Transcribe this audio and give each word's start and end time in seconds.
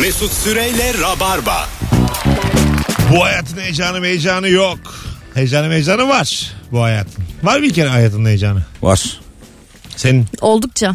Mesut 0.00 0.32
Süreyle 0.32 0.92
Rabarba. 1.02 1.68
Bu 3.12 3.24
hayatın 3.24 3.56
heyecanı 3.60 4.04
heyecanı 4.06 4.48
yok. 4.48 4.78
Heyecanı 5.34 5.72
heyecanı 5.72 6.08
var 6.08 6.52
bu 6.72 6.82
hayatın. 6.82 7.24
Var 7.42 7.62
bir 7.62 7.72
kere 7.74 7.88
hayatın 7.88 8.24
heyecanı. 8.26 8.62
Var. 8.82 9.20
Senin 9.96 10.26
Oldukça. 10.40 10.88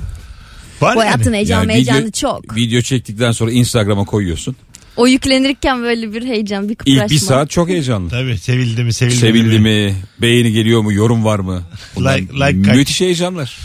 var 0.82 0.96
Bu 0.96 1.00
yani. 1.00 1.10
hayatın 1.10 1.34
heyecanı 1.34 1.62
Yani 1.62 1.74
heyecanı 1.74 2.00
video, 2.00 2.12
çok. 2.12 2.56
Video 2.56 2.82
çektikten 2.82 3.32
sonra 3.32 3.52
Instagram'a 3.52 4.06
koyuyorsun. 4.06 4.56
O 4.96 5.08
yüklenirken 5.08 5.82
böyle 5.84 6.14
bir 6.14 6.26
heyecan, 6.26 6.70
bir 6.70 6.76
kıpraşma. 6.76 7.04
İlk 7.04 7.12
bir 7.12 7.18
saat 7.18 7.50
çok 7.50 7.70
heyecanlı. 7.70 8.10
Tabii 8.10 8.38
sevildi 8.38 8.84
mi 8.84 8.94
sevildi, 8.94 9.16
Sevildi 9.18 9.60
mi? 9.60 9.96
Beğeni 10.22 10.52
geliyor 10.52 10.82
mu? 10.82 10.94
Yorum 10.94 11.26
var 11.26 11.40
mı? 11.40 11.64
Bunlar 11.96 12.18
Like- 12.18 12.48
like 12.50 12.62
kaç? 12.68 12.76
müthiş 12.76 13.02
heyecanlar. 13.02 13.58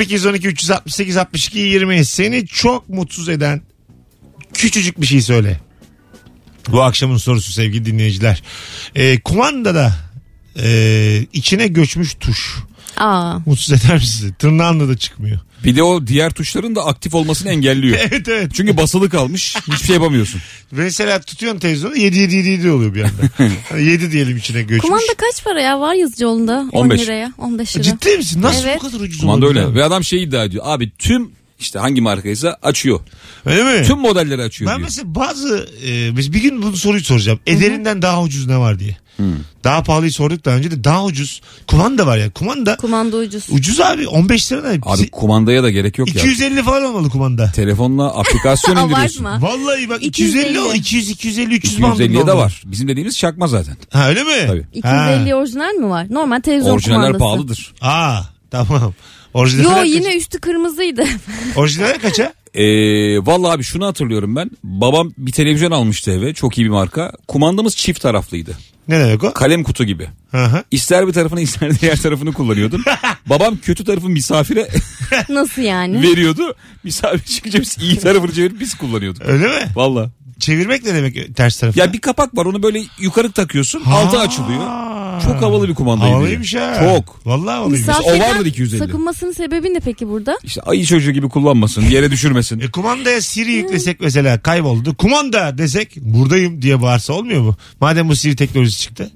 0212 0.00 0.48
368 0.48 1.16
62 1.16 1.58
20 1.58 2.04
seni 2.04 2.46
çok 2.46 2.88
mutsuz 2.88 3.28
eden 3.28 3.62
küçücük 4.58 5.00
bir 5.00 5.06
şey 5.06 5.20
söyle. 5.22 5.60
Bu 6.68 6.82
akşamın 6.82 7.16
sorusu 7.16 7.52
sevgili 7.52 7.84
dinleyiciler. 7.84 8.42
Ee, 8.94 9.20
kumandada 9.20 9.92
e, 10.62 11.26
içine 11.32 11.66
göçmüş 11.66 12.14
tuş. 12.20 12.56
Aa, 12.96 13.38
Mutsuz 13.46 13.84
eder 13.84 13.94
mi 13.96 14.06
sizi? 14.06 14.34
Tırnağınla 14.34 14.88
da 14.88 14.96
çıkmıyor. 14.96 15.40
Bir 15.64 15.76
de 15.76 15.82
o 15.82 16.06
diğer 16.06 16.30
tuşların 16.32 16.74
da 16.76 16.86
aktif 16.86 17.14
olmasını 17.14 17.50
engelliyor. 17.50 17.98
evet 18.10 18.28
evet. 18.28 18.50
Çünkü 18.54 18.76
basılı 18.76 19.10
kalmış. 19.10 19.56
Hiçbir 19.56 19.86
şey 19.86 19.94
yapamıyorsun. 19.94 20.40
Mesela 20.70 21.20
tutuyorsun 21.20 21.60
televizyonu 21.60 21.96
7 21.96 22.18
7 22.18 22.34
7 22.36 22.48
7 22.48 22.70
oluyor 22.70 22.94
bir 22.94 23.02
anda. 23.02 23.22
Hani 23.68 23.82
7 23.84 24.12
diyelim 24.12 24.36
içine 24.36 24.62
göçmüş. 24.62 24.80
kumanda 24.80 25.14
kaç 25.16 25.44
para 25.44 25.60
ya? 25.60 25.80
Var 25.80 25.94
yazıcıoğlu'nda 25.94 26.68
10 26.72 26.80
15. 26.80 27.00
liraya. 27.00 27.32
15 27.38 27.76
lira. 27.76 27.82
Ciddi 27.82 28.16
misin? 28.16 28.42
Nasıl 28.42 28.64
Evet. 28.64 28.80
bu 28.82 28.90
kadar 28.90 29.00
ucuz 29.00 29.20
Kumanda 29.20 29.46
öyle. 29.46 29.74
Ve 29.74 29.84
adam 29.84 30.04
şey 30.04 30.22
iddia 30.22 30.44
ediyor. 30.44 30.64
Abi 30.66 30.90
tüm 30.98 31.30
işte 31.58 31.78
hangi 31.78 32.00
markaysa 32.00 32.56
açıyor. 32.62 33.00
Öyle 33.46 33.62
mi? 33.80 33.86
Tüm 33.86 33.98
modelleri 33.98 34.42
açıyor 34.42 34.70
Ben 34.70 34.76
diyor. 34.78 34.88
mesela 34.88 35.14
bazı 35.14 35.68
e, 35.86 36.16
biz 36.16 36.32
bir 36.32 36.42
gün 36.42 36.62
bunu 36.62 36.76
soruyu 36.76 37.04
soracağım. 37.04 37.40
Ederinden 37.46 38.02
daha 38.02 38.22
ucuz 38.22 38.46
ne 38.46 38.58
var 38.58 38.78
diye. 38.78 38.96
Daha 39.64 39.82
pahalıyı 39.82 40.12
sorduk 40.12 40.44
daha 40.44 40.56
önce 40.56 40.70
de 40.70 40.84
daha 40.84 41.04
ucuz. 41.04 41.40
Kumanda 41.66 42.06
var 42.06 42.18
ya. 42.18 42.30
Kumanda 42.30 42.76
Kumanda 42.76 43.16
ucuz. 43.16 43.46
ucuz 43.50 43.80
abi 43.80 44.08
15 44.08 44.52
lira 44.52 44.70
ne? 44.70 44.78
Abi 44.82 45.10
kumandaya 45.10 45.62
da 45.62 45.70
gerek 45.70 45.98
yok 45.98 46.08
ya. 46.08 46.14
250 46.22 46.62
falan 46.62 46.84
olmalı 46.84 47.10
kumanda. 47.10 47.52
Telefonla 47.54 48.18
aplikasyon 48.18 48.76
indiriyorsun. 48.84 49.24
Abartma. 49.24 49.48
Vallahi 49.48 49.88
bak 49.88 50.02
250 50.02 50.60
o 50.60 50.74
200 50.74 51.10
250 51.10 51.54
300 51.54 51.82
bandında 51.82 52.02
250'ye 52.04 52.14
de 52.14 52.20
olmalı. 52.20 52.36
var. 52.36 52.62
Bizim 52.66 52.88
dediğimiz 52.88 53.18
çakma 53.18 53.46
zaten. 53.46 53.76
Ha 53.90 54.08
öyle 54.08 54.22
mi? 54.24 54.46
Tabii. 54.46 54.64
250 54.74 55.34
orijinal 55.34 55.72
mi 55.74 55.88
var? 55.88 56.06
Normal 56.10 56.40
televizyon 56.40 56.74
Orijinaller 56.74 57.12
kumandası. 57.12 57.24
pahalıdır. 57.24 57.72
Ha. 57.80 57.90
Aa 57.90 58.22
tamam. 58.50 58.94
Orijinal 59.34 59.64
Yo 59.64 59.70
kaç? 59.74 59.88
yine 59.88 60.16
üstü 60.16 60.38
kırmızıydı. 60.40 61.04
Orijinal 61.56 61.98
kaça? 62.02 62.32
Ee, 62.54 62.62
vallahi 63.26 63.52
abi 63.52 63.62
şunu 63.64 63.86
hatırlıyorum 63.86 64.36
ben. 64.36 64.50
Babam 64.64 65.12
bir 65.18 65.32
televizyon 65.32 65.70
almıştı 65.70 66.10
eve. 66.10 66.34
Çok 66.34 66.58
iyi 66.58 66.64
bir 66.64 66.70
marka. 66.70 67.12
Kumandamız 67.28 67.76
çift 67.76 68.00
taraflıydı. 68.02 68.56
Ne 68.88 69.00
demek 69.00 69.24
o? 69.24 69.32
Kalem 69.32 69.62
kutu 69.62 69.84
gibi. 69.84 70.08
Hı 70.30 70.44
hı. 70.44 70.64
İster 70.70 71.06
bir 71.06 71.12
tarafını 71.12 71.40
ister 71.40 71.80
diğer 71.80 71.96
tarafını 71.96 72.32
kullanıyordun. 72.32 72.84
Babam 73.26 73.56
kötü 73.62 73.84
tarafı 73.84 74.08
misafire 74.08 74.68
Nasıl 75.28 75.62
yani? 75.62 76.02
veriyordu. 76.02 76.54
Misafir 76.84 77.24
çıkınca 77.34 77.60
biz 77.60 77.76
iyi 77.80 77.98
tarafını 77.98 78.32
çevirip 78.32 78.60
biz 78.60 78.74
kullanıyorduk. 78.74 79.22
Öyle 79.26 79.48
mi? 79.48 79.68
Valla. 79.74 80.10
Çevirmek 80.38 80.84
ne 80.84 80.94
demek 80.94 81.36
ters 81.36 81.60
tarafı? 81.60 81.78
Ya 81.78 81.92
bir 81.92 81.98
kapak 81.98 82.36
var 82.36 82.46
onu 82.46 82.62
böyle 82.62 82.82
yukarı 82.98 83.32
takıyorsun 83.32 83.82
altı 83.84 84.18
açılıyor. 84.18 84.60
Çok 85.24 85.42
havalı 85.42 85.68
bir 85.68 85.74
kumandaydı. 85.74 86.12
Havalıymış 86.14 86.54
ha. 86.54 86.76
Çok. 86.80 87.26
Vallahi 87.26 87.54
havalıymış. 87.56 87.80
Misafirden 87.88 88.20
O 88.20 88.34
vardır 88.34 88.46
250. 88.46 88.78
sakınmasının 88.78 89.32
sebebi 89.32 89.74
ne 89.74 89.80
peki 89.80 90.08
burada? 90.08 90.38
İşte 90.44 90.60
ayı 90.60 90.84
çocuğu 90.84 91.10
gibi 91.12 91.28
kullanmasın, 91.28 91.82
yere 91.82 92.10
düşürmesin. 92.10 92.60
E 92.68 92.70
kumandaya 92.70 93.20
Siri 93.20 93.52
yüklesek 93.52 94.00
mesela 94.00 94.42
kayboldu. 94.42 94.94
Kumanda 94.94 95.58
desek 95.58 95.96
buradayım 95.96 96.62
diye 96.62 96.82
bağırsa 96.82 97.12
olmuyor 97.12 97.40
mu? 97.42 97.56
Madem 97.80 98.08
bu 98.08 98.16
Siri 98.16 98.36
teknolojisi 98.36 98.80
çıktı. 98.80 99.10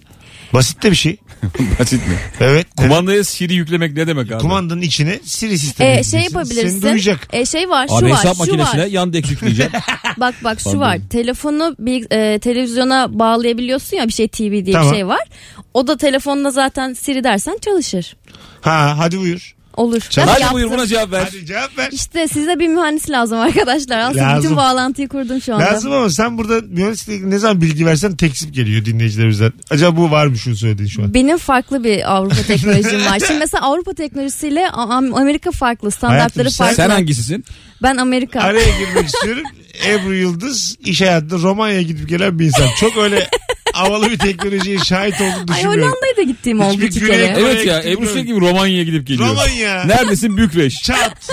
Basit 0.53 0.83
de 0.83 0.91
bir 0.91 0.97
şey. 0.97 1.17
Basit 1.79 2.09
mi? 2.09 2.17
Evet. 2.41 2.67
Kumandaya 2.77 3.25
Siri 3.25 3.55
yüklemek 3.55 3.97
ne 3.97 4.07
demek 4.07 4.33
abi? 4.33 4.39
Kumandanın 4.43 4.81
içine 4.81 5.21
Siri 5.25 5.59
sistemi. 5.59 5.87
Ee, 5.87 5.91
yükleyeceksin. 5.91 6.19
şey 6.19 6.25
yapabilirsin. 6.25 6.81
Seni 6.81 6.91
duyacak. 6.93 7.29
Ee, 7.33 7.47
şey 7.47 7.69
var, 7.71 7.89
şu 7.89 7.95
Abi 7.95 8.05
var, 8.05 8.19
hesap 8.19 8.33
şu 8.33 8.39
makinesine 8.39 8.81
var. 8.83 8.87
Yandex 8.87 9.31
yükleyeceğim. 9.31 9.73
Bak 10.17 10.35
bak 10.45 10.59
şu 10.61 10.65
Pardon. 10.65 10.81
var. 10.81 10.99
Telefonu 11.11 11.77
bir 11.79 12.07
e, 12.11 12.39
televizyona 12.39 13.19
bağlayabiliyorsun 13.19 13.97
ya 13.97 14.09
bir 14.09 14.13
şey 14.13 14.29
TV 14.29 14.41
diye 14.51 14.73
Tamam. 14.73 14.91
bir 14.91 14.97
şey 14.97 15.07
var. 15.07 15.29
O 15.75 15.87
da 15.87 15.97
telefonla 15.97 16.51
zaten 16.51 16.93
Siri 16.93 17.25
dersen 17.25 17.59
çalışır. 17.61 18.17
Ha 18.61 18.95
hadi 18.99 19.19
buyur. 19.21 19.55
Olur. 19.77 20.01
Çal- 20.01 20.23
Hadi 20.27 20.41
yaptım. 20.41 20.53
buyur 20.53 20.71
buna 20.71 20.87
cevap 20.87 21.13
ver. 21.13 21.23
Hadi 21.25 21.47
cevap 21.47 21.79
ver. 21.79 21.89
İşte 21.93 22.29
size 22.29 22.59
bir 22.59 22.69
mühendis 22.69 23.11
lazım 23.11 23.39
arkadaşlar. 23.39 23.99
Aslında 23.99 24.23
Lazım. 24.25 24.43
bütün 24.45 24.57
bağlantıyı 24.57 25.09
kurdum 25.09 25.41
şu 25.43 25.55
anda. 25.55 25.65
Lazım 25.65 25.93
ama 25.93 26.11
sen 26.11 26.39
burada 26.39 26.61
mühendislikle 26.69 27.15
ilgili 27.15 27.31
ne 27.31 27.39
zaman 27.39 27.61
bilgi 27.61 27.87
versen 27.87 28.17
teksip 28.17 28.55
geliyor 28.55 28.85
dinleyicilerimizden. 28.85 29.53
Acaba 29.71 29.97
bu 29.97 30.11
var 30.11 30.27
mı 30.27 30.39
şunu 30.39 30.57
söylediğin 30.57 30.89
şu 30.89 31.03
an? 31.03 31.15
Benim 31.15 31.39
farklı 31.39 31.85
bir 31.85 32.13
Avrupa 32.17 32.43
teknolojim 32.47 33.05
var. 33.07 33.19
Şimdi 33.27 33.39
mesela 33.39 33.63
Avrupa 33.63 33.93
teknolojisiyle 33.93 34.61
Am- 34.61 35.21
Amerika 35.21 35.51
farklı, 35.51 35.91
standartları 35.91 36.33
Hayatım, 36.35 36.51
sen- 36.53 36.65
farklı. 36.67 36.77
Sen 36.83 36.91
hangisisin? 36.91 37.45
Ben 37.83 37.97
Amerika. 37.97 38.41
Araya 38.41 38.79
girmek 38.79 39.07
istiyorum. 39.07 39.43
Ebru 39.87 40.15
Yıldız 40.15 40.77
iş 40.81 41.01
hayatında 41.01 41.39
Romanya'ya 41.43 41.83
gidip 41.83 42.09
gelen 42.09 42.39
bir 42.39 42.45
insan. 42.47 42.69
Çok 42.81 42.97
öyle 42.97 43.29
havalı 43.73 44.11
bir 44.11 44.19
teknolojiye 44.19 44.79
şahit 44.79 45.15
olduğunu 45.15 45.29
Ay 45.41 45.49
düşünmüyorum. 45.49 45.83
Hollanda'ya 45.83 46.17
da 46.17 46.23
gittiğim 46.23 46.61
oldu 46.61 46.73
Hiçbir 46.75 46.87
iki 46.87 47.01
Güney 47.01 47.13
kere. 47.13 47.27
Kore- 47.33 47.41
Evet 47.41 47.67
ya 47.67 47.77
gittim 47.77 47.93
Ebru 47.93 48.01
ben. 48.03 48.07
sürekli 48.07 48.41
Romanya'ya 48.41 48.83
gidip 48.83 49.07
geliyor. 49.07 49.29
Romanya. 49.29 49.85
Neredesin 49.85 50.37
Bükreş? 50.37 50.75
Çat. 50.83 51.29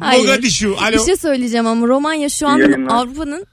Hayır. 0.00 0.20
Mogadishu. 0.22 0.76
Alo. 0.80 0.92
Bir 0.92 0.98
şey 1.06 1.16
söyleyeceğim 1.16 1.66
ama 1.66 1.86
Romanya 1.86 2.28
şu 2.28 2.48
an 2.48 2.58
yayınlar. 2.58 2.94
Avrupa'nın 2.94 3.46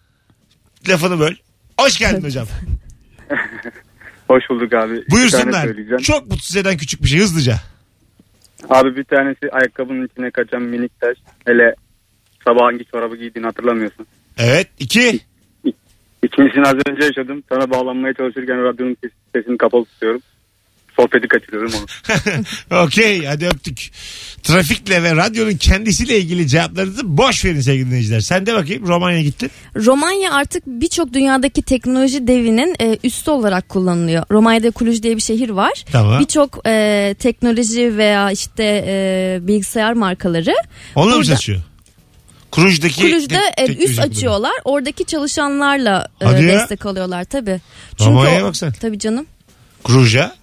Lafını 0.90 1.19
böl. 1.19 1.34
Hoş 1.79 1.97
geldin 2.00 2.24
hocam. 2.25 2.47
Hoş 4.28 4.44
bulduk 4.50 4.73
abi. 4.73 4.94
İki 4.97 5.06
tane 5.08 5.12
Buyursunlar. 5.12 5.63
söyleyeceğim. 5.63 5.97
Çok 6.02 6.28
mutsuz 6.28 6.56
eden 6.56 6.78
küçük 6.78 7.03
bir 7.03 7.08
şey 7.08 7.19
hızlıca. 7.19 7.56
Abi 8.69 8.96
bir 8.96 9.03
tanesi 9.03 9.40
ayakkabının 9.52 10.08
içine 10.08 10.31
kaçan 10.31 10.62
minik 10.62 11.00
taş. 11.02 11.18
Hele 11.46 11.75
sabah 12.46 12.62
hangi 12.62 12.85
çorabı 12.85 13.16
giydiğini 13.16 13.46
hatırlamıyorsun. 13.46 14.06
Evet. 14.38 14.68
iki. 14.79 15.19
İkincisini 16.24 16.68
az 16.68 16.76
önce 16.90 17.06
yaşadım. 17.06 17.44
Sana 17.50 17.72
bağlanmaya 17.72 18.14
çalışırken 18.14 18.64
radyonun 18.64 18.98
ses- 19.04 19.12
sesini 19.36 19.58
kapalı 19.58 19.86
tutuyorum. 19.86 20.22
Sohbeti 20.96 21.28
kaçırıyorum 21.28 21.72
onu. 21.78 22.84
Okey 22.84 23.26
hadi 23.26 23.48
öptük. 23.48 23.92
Trafikle 24.44 25.04
ve 25.04 25.16
radyonun 25.16 25.58
kendisiyle 25.58 26.18
ilgili 26.18 26.48
cevaplarınızı 26.48 27.18
boş 27.18 27.46
verin 27.46 27.59
sevgili 27.62 27.86
dinleyiciler. 27.86 28.20
Sen 28.20 28.46
de 28.46 28.54
bakayım 28.54 28.88
Romanya'ya 28.88 29.24
gittin. 29.24 29.52
Romanya 29.76 30.34
artık 30.34 30.64
birçok 30.68 31.14
dünyadaki 31.14 31.62
teknoloji 31.62 32.28
devinin 32.28 32.76
e, 32.82 32.98
üstü 33.03 33.32
olarak 33.32 33.70
kullanılıyor. 33.70 34.24
Romanya'da 34.32 34.72
Cluj 34.80 35.02
diye 35.03 35.16
bir 35.16 35.22
şehir 35.22 35.50
var. 35.50 35.86
Tamam. 35.92 36.20
Birçok 36.20 36.68
e, 36.68 37.16
teknoloji 37.20 37.98
veya 37.98 38.32
işte 38.32 38.84
e, 38.88 39.40
bilgisayar 39.42 39.94
markaları 39.94 40.53
Onunla 40.96 41.18
mı 41.18 41.26
çalışıyor? 41.26 41.59
Kruj'daki 42.52 43.02
Kulüj'de 43.02 43.34
tek- 43.34 43.44
e, 43.58 43.66
teknoloji 43.66 43.92
üst 43.92 44.00
açıyorlar. 44.00 44.54
Oradaki 44.66 45.06
çalışanlarla 45.06 46.08
e, 46.22 46.26
Hadi 46.26 46.44
ya. 46.46 46.60
destek 46.60 46.86
alıyorlar 46.86 47.24
tabii. 47.24 47.62
Romanya'ya 48.00 48.44
o- 48.44 48.48
bak 48.48 48.56
sen. 48.58 48.72
Tabii 48.72 49.00
canım. 49.00 49.26
Kruj'a. 49.84 50.36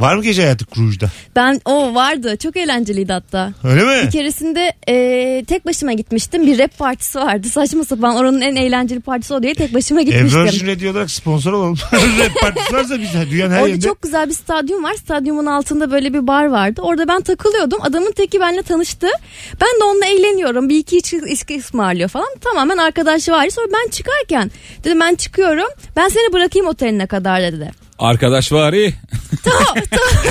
Var 0.00 0.14
mı 0.16 0.22
gece 0.22 0.42
hayatı 0.42 0.66
Kruj'da? 0.66 1.06
Ben 1.36 1.60
o 1.64 1.94
vardı. 1.94 2.36
Çok 2.36 2.56
eğlenceliydi 2.56 3.12
hatta. 3.12 3.52
Öyle 3.64 3.84
mi? 3.84 4.06
Bir 4.06 4.10
keresinde 4.10 4.72
e, 4.88 5.44
tek 5.44 5.66
başıma 5.66 5.92
gitmiştim. 5.92 6.46
Bir 6.46 6.58
rap 6.58 6.78
partisi 6.78 7.18
vardı. 7.18 7.48
Saçma 7.48 7.84
sapan 7.84 8.16
oranın 8.16 8.40
en 8.40 8.56
eğlenceli 8.56 9.00
partisi 9.00 9.34
o 9.34 9.42
diye 9.42 9.54
tek 9.54 9.74
başıma 9.74 10.00
E, 10.00 10.04
gitmiştim. 10.04 10.44
Virgin 10.44 10.66
Radio 10.66 10.90
olarak 10.92 11.10
sponsor 11.10 11.52
olalım. 11.52 11.76
Rap 11.92 12.40
partisi 12.40 12.74
varsa 12.74 13.00
biz 13.00 13.30
dünyanın 13.30 13.50
her 13.52 13.56
Orada 13.58 13.68
yerinde. 13.68 13.86
çok 13.86 14.02
güzel 14.02 14.28
bir 14.28 14.34
stadyum 14.34 14.84
var. 14.84 14.94
Stadyumun 14.94 15.46
altında 15.46 15.90
böyle 15.90 16.14
bir 16.14 16.26
bar 16.26 16.44
vardı. 16.46 16.80
Orada 16.84 17.08
ben 17.08 17.20
takılıyordum. 17.20 17.78
Adamın 17.82 18.12
teki 18.12 18.40
benimle 18.40 18.62
tanıştı. 18.62 19.06
Ben 19.60 19.80
de 19.80 19.84
onunla 19.84 20.06
eğleniyorum. 20.06 20.68
Bir 20.68 20.76
iki 20.78 20.96
içki, 20.96 21.16
içki 21.28 21.58
ısmarlıyor 21.58 22.08
falan. 22.08 22.28
Tamamen 22.40 22.76
arkadaşı 22.76 23.32
var. 23.32 23.48
Sonra 23.50 23.66
ben 23.72 23.90
çıkarken 23.90 24.50
dedim 24.84 25.00
ben 25.00 25.14
çıkıyorum. 25.14 25.68
Ben 25.96 26.08
seni 26.08 26.32
bırakayım 26.32 26.68
oteline 26.68 27.06
kadar 27.06 27.42
dedi. 27.42 27.70
Arkadaş 27.98 28.52
var 28.52 28.72
iyi. 28.72 28.94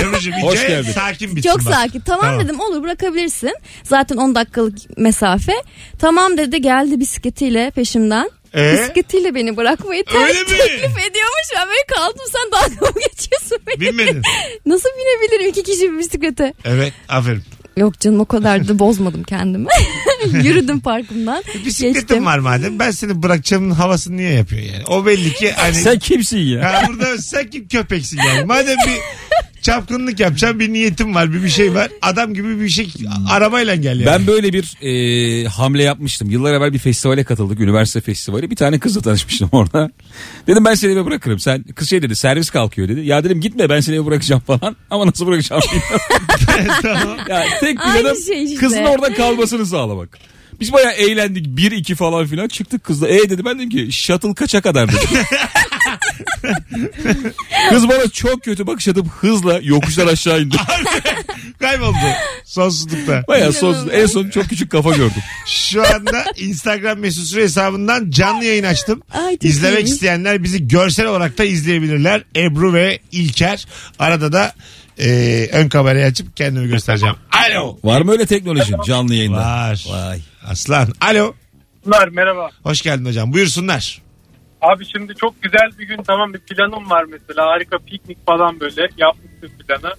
Ebru'cum 0.00 0.32
Hoş 0.42 0.54
hikaye 0.54 0.68
geldin. 0.68 0.92
sakin 0.92 1.36
bitsin 1.36 1.50
Çok 1.50 1.58
bak. 1.66 1.74
sakin. 1.74 2.00
Tamam, 2.00 2.24
Tamam. 2.24 2.44
dedim 2.44 2.60
olur 2.60 2.82
bırakabilirsin. 2.82 3.54
Zaten 3.82 4.16
10 4.16 4.34
dakikalık 4.34 4.98
mesafe. 4.98 5.52
Tamam 5.98 6.36
dedi 6.38 6.62
geldi 6.62 7.00
bisikletiyle 7.00 7.70
peşimden. 7.70 8.30
Ee? 8.54 8.72
Bisikletiyle 8.72 9.34
beni 9.34 9.56
bırakmayı 9.56 10.04
te- 10.04 10.18
Öyle 10.18 10.40
mi? 10.40 10.46
teklif 10.46 10.98
ediyormuş. 10.98 11.48
Ben 11.56 11.68
böyle 11.68 11.84
kaldım 11.94 12.24
sen 12.32 12.52
dalga 12.52 12.86
mı 12.86 13.00
geçiyorsun 13.10 13.58
beni? 13.66 13.80
Binmedin. 13.80 14.22
Nasıl 14.66 14.88
binebilirim 14.88 15.50
iki 15.50 15.62
kişi 15.62 15.92
bir 15.92 15.98
bisiklete? 15.98 16.54
Evet 16.64 16.92
aferin. 17.08 17.42
Yok 17.78 18.00
canım 18.00 18.20
o 18.20 18.24
kadar 18.24 18.68
da 18.68 18.78
bozmadım 18.78 19.22
kendimi. 19.22 19.66
Yürüdüm 20.42 20.80
parkımdan. 20.80 21.42
Bisikletin 21.66 22.00
geçtim. 22.00 22.26
var 22.26 22.38
madem 22.38 22.78
ben 22.78 22.90
seni 22.90 23.22
bırakacağımın 23.22 23.70
havasını 23.70 24.16
niye 24.16 24.30
yapıyor 24.32 24.62
yani? 24.62 24.84
O 24.86 25.06
belli 25.06 25.32
ki 25.34 25.52
hani 25.52 25.74
Sen 25.74 25.98
kimsin 25.98 26.38
ya? 26.38 26.72
Ha, 26.72 26.82
burada 26.88 27.18
sen 27.18 27.50
kim 27.50 27.68
köpeksin 27.68 28.18
yani? 28.28 28.44
Madem 28.44 28.76
bir 28.86 28.98
çapkınlık 29.68 30.20
yapacağım 30.20 30.60
bir 30.60 30.72
niyetim 30.72 31.14
var 31.14 31.32
bir 31.32 31.42
bir 31.42 31.48
şey 31.48 31.74
var. 31.74 31.88
Adam 32.02 32.34
gibi 32.34 32.60
bir 32.60 32.68
şey 32.68 32.92
arabayla 33.30 33.74
gel 33.74 34.00
yani. 34.00 34.06
Ben 34.06 34.26
böyle 34.26 34.52
bir 34.52 34.76
e, 34.82 35.48
hamle 35.48 35.82
yapmıştım. 35.82 36.30
Yıllar 36.30 36.54
evvel 36.54 36.72
bir 36.72 36.78
festivale 36.78 37.24
katıldık. 37.24 37.60
Üniversite 37.60 38.00
festivali. 38.00 38.50
Bir 38.50 38.56
tane 38.56 38.78
kızla 38.78 39.00
tanışmıştım 39.00 39.48
orada. 39.52 39.90
Dedim 40.46 40.64
ben 40.64 40.74
seni 40.74 40.92
eve 40.92 41.04
bırakırım. 41.04 41.38
Sen 41.38 41.62
kız 41.62 41.90
şey 41.90 42.02
dedi 42.02 42.16
servis 42.16 42.50
kalkıyor 42.50 42.88
dedi. 42.88 43.00
Ya 43.00 43.24
dedim 43.24 43.40
gitme 43.40 43.70
ben 43.70 43.80
seni 43.80 43.96
eve 43.96 44.06
bırakacağım 44.06 44.40
falan. 44.40 44.76
Ama 44.90 45.06
nasıl 45.06 45.26
bırakacağım 45.26 45.62
bilmiyorum. 45.72 46.00
tamam. 46.82 47.18
ya 47.28 47.44
tek 47.60 47.80
Aynı 47.80 48.02
planım 48.02 48.16
şey 48.26 48.44
işte. 48.44 48.56
kızın 48.56 48.84
orada 48.84 49.14
kalmasını 49.14 49.66
sağlamak. 49.66 50.18
Biz 50.60 50.72
bayağı 50.72 50.92
eğlendik. 50.92 51.46
1-2 51.46 51.94
falan 51.94 52.26
filan 52.26 52.48
çıktık 52.48 52.84
kızla. 52.84 53.08
E 53.08 53.30
dedi 53.30 53.44
ben 53.44 53.58
dedim 53.58 53.70
ki 53.70 53.92
shuttle 53.92 54.34
kaça 54.34 54.60
kadar 54.60 54.88
dedim. 54.88 55.00
Kız 57.70 57.88
bana 57.88 58.08
çok 58.08 58.42
kötü 58.44 58.66
bakış 58.66 58.88
atıp 58.88 59.06
hızla 59.08 59.60
yokuşlar 59.62 60.06
aşağı 60.06 60.40
indi. 60.42 60.56
Kayboldu 61.60 61.96
sonsuzlukta. 62.44 63.24
Bayağı 63.28 63.52
sonsuz. 63.52 63.88
En 63.92 64.06
son 64.06 64.30
çok 64.30 64.44
küçük 64.48 64.70
kafa 64.70 64.90
gördüm. 64.90 65.22
Şu 65.46 65.82
anda 65.94 66.24
Instagram 66.36 66.98
mesut 66.98 67.24
süre 67.24 67.42
hesabından 67.42 68.10
canlı 68.10 68.44
yayın 68.44 68.64
açtım. 68.64 69.02
Ay, 69.12 69.32
çok 69.32 69.44
İzlemek 69.44 69.78
iyiymiş. 69.78 69.92
isteyenler 69.92 70.42
bizi 70.42 70.68
görsel 70.68 71.06
olarak 71.06 71.38
da 71.38 71.44
izleyebilirler. 71.44 72.22
Ebru 72.36 72.74
ve 72.74 72.98
İlker. 73.12 73.66
Arada 73.98 74.32
da 74.32 74.52
e, 74.98 75.08
ön 75.52 75.68
kamerayı 75.68 76.06
açıp 76.06 76.36
kendimi 76.36 76.68
göstereceğim. 76.68 77.14
Alo. 77.32 77.78
Var 77.84 78.00
mı 78.00 78.12
öyle 78.12 78.26
teknoloji 78.26 78.74
canlı 78.86 79.14
yayında? 79.14 79.36
Var. 79.36 79.84
Vay. 79.88 80.20
Aslan. 80.46 80.88
Alo. 81.00 81.34
Bunlar 81.86 82.08
merhaba. 82.08 82.50
Hoş 82.62 82.82
geldin 82.82 83.04
hocam. 83.04 83.32
Buyursunlar. 83.32 84.02
Abi 84.62 84.84
şimdi 84.86 85.14
çok 85.14 85.42
güzel 85.42 85.70
bir 85.78 85.86
gün 85.86 86.02
tamam 86.02 86.34
bir 86.34 86.38
planım 86.38 86.90
var 86.90 87.04
mesela 87.04 87.46
harika 87.46 87.78
piknik 87.78 88.26
falan 88.26 88.60
böyle 88.60 88.88
yapmıştım 88.96 89.50
planı. 89.66 89.92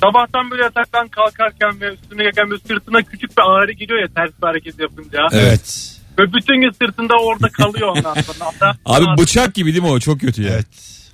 Sabahtan 0.00 0.50
böyle 0.50 0.62
yataktan 0.62 1.08
kalkarken 1.08 1.80
ve 1.80 1.94
üstüne 1.94 2.22
gelirken 2.22 2.50
böyle 2.50 2.62
sırtına 2.68 3.02
küçük 3.02 3.38
bir 3.38 3.42
ağrı 3.42 3.72
giriyor 3.72 4.00
ya 4.00 4.08
ters 4.14 4.30
bir 4.42 4.46
hareket 4.46 4.80
yapınca. 4.80 5.18
Evet. 5.32 5.98
Ve 6.18 6.32
bütün 6.32 6.60
gün 6.60 6.70
sırtında 6.70 7.14
orada 7.14 7.48
kalıyor 7.48 7.88
ondan 7.88 8.14
sonra. 8.14 8.76
Abi 8.84 9.22
bıçak 9.22 9.54
gibi 9.54 9.72
değil 9.72 9.82
mi 9.82 9.90
o? 9.90 10.00
Çok 10.00 10.20
kötü 10.20 10.42
ya. 10.42 10.52
Evet. 10.52 10.66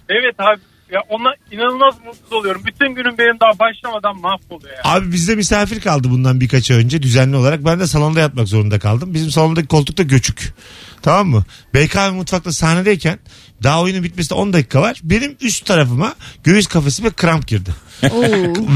Evet 0.08 0.34
abi. 0.38 0.60
Ya 0.92 1.00
ona 1.08 1.28
inanılmaz 1.50 1.94
mutsuz 2.06 2.32
oluyorum. 2.32 2.62
Bütün 2.66 2.94
günüm 2.94 3.18
benim 3.18 3.40
daha 3.40 3.58
başlamadan 3.58 4.20
mahvoluyor 4.20 4.76
ya. 4.76 4.80
Abi 4.84 5.12
bizde 5.12 5.34
misafir 5.34 5.80
kaldı 5.80 6.10
bundan 6.10 6.40
birkaç 6.40 6.70
ay 6.70 6.76
önce 6.76 7.02
düzenli 7.02 7.36
olarak. 7.36 7.64
Ben 7.64 7.80
de 7.80 7.86
salonda 7.86 8.20
yatmak 8.20 8.48
zorunda 8.48 8.78
kaldım. 8.78 9.14
Bizim 9.14 9.30
salondaki 9.30 9.66
koltukta 9.66 10.02
göçük. 10.02 10.54
Tamam 11.02 11.28
mı? 11.28 11.44
BKM 11.74 12.14
mutfakta 12.14 12.52
sahnedeyken 12.52 13.18
daha 13.62 13.82
oyunun 13.82 14.02
bitmesine 14.02 14.38
10 14.38 14.52
dakika 14.52 14.82
var. 14.82 15.00
Benim 15.02 15.36
üst 15.40 15.66
tarafıma 15.66 16.14
göğüs 16.44 16.66
kafesime 16.66 17.10
kramp 17.10 17.46
girdi. 17.46 17.70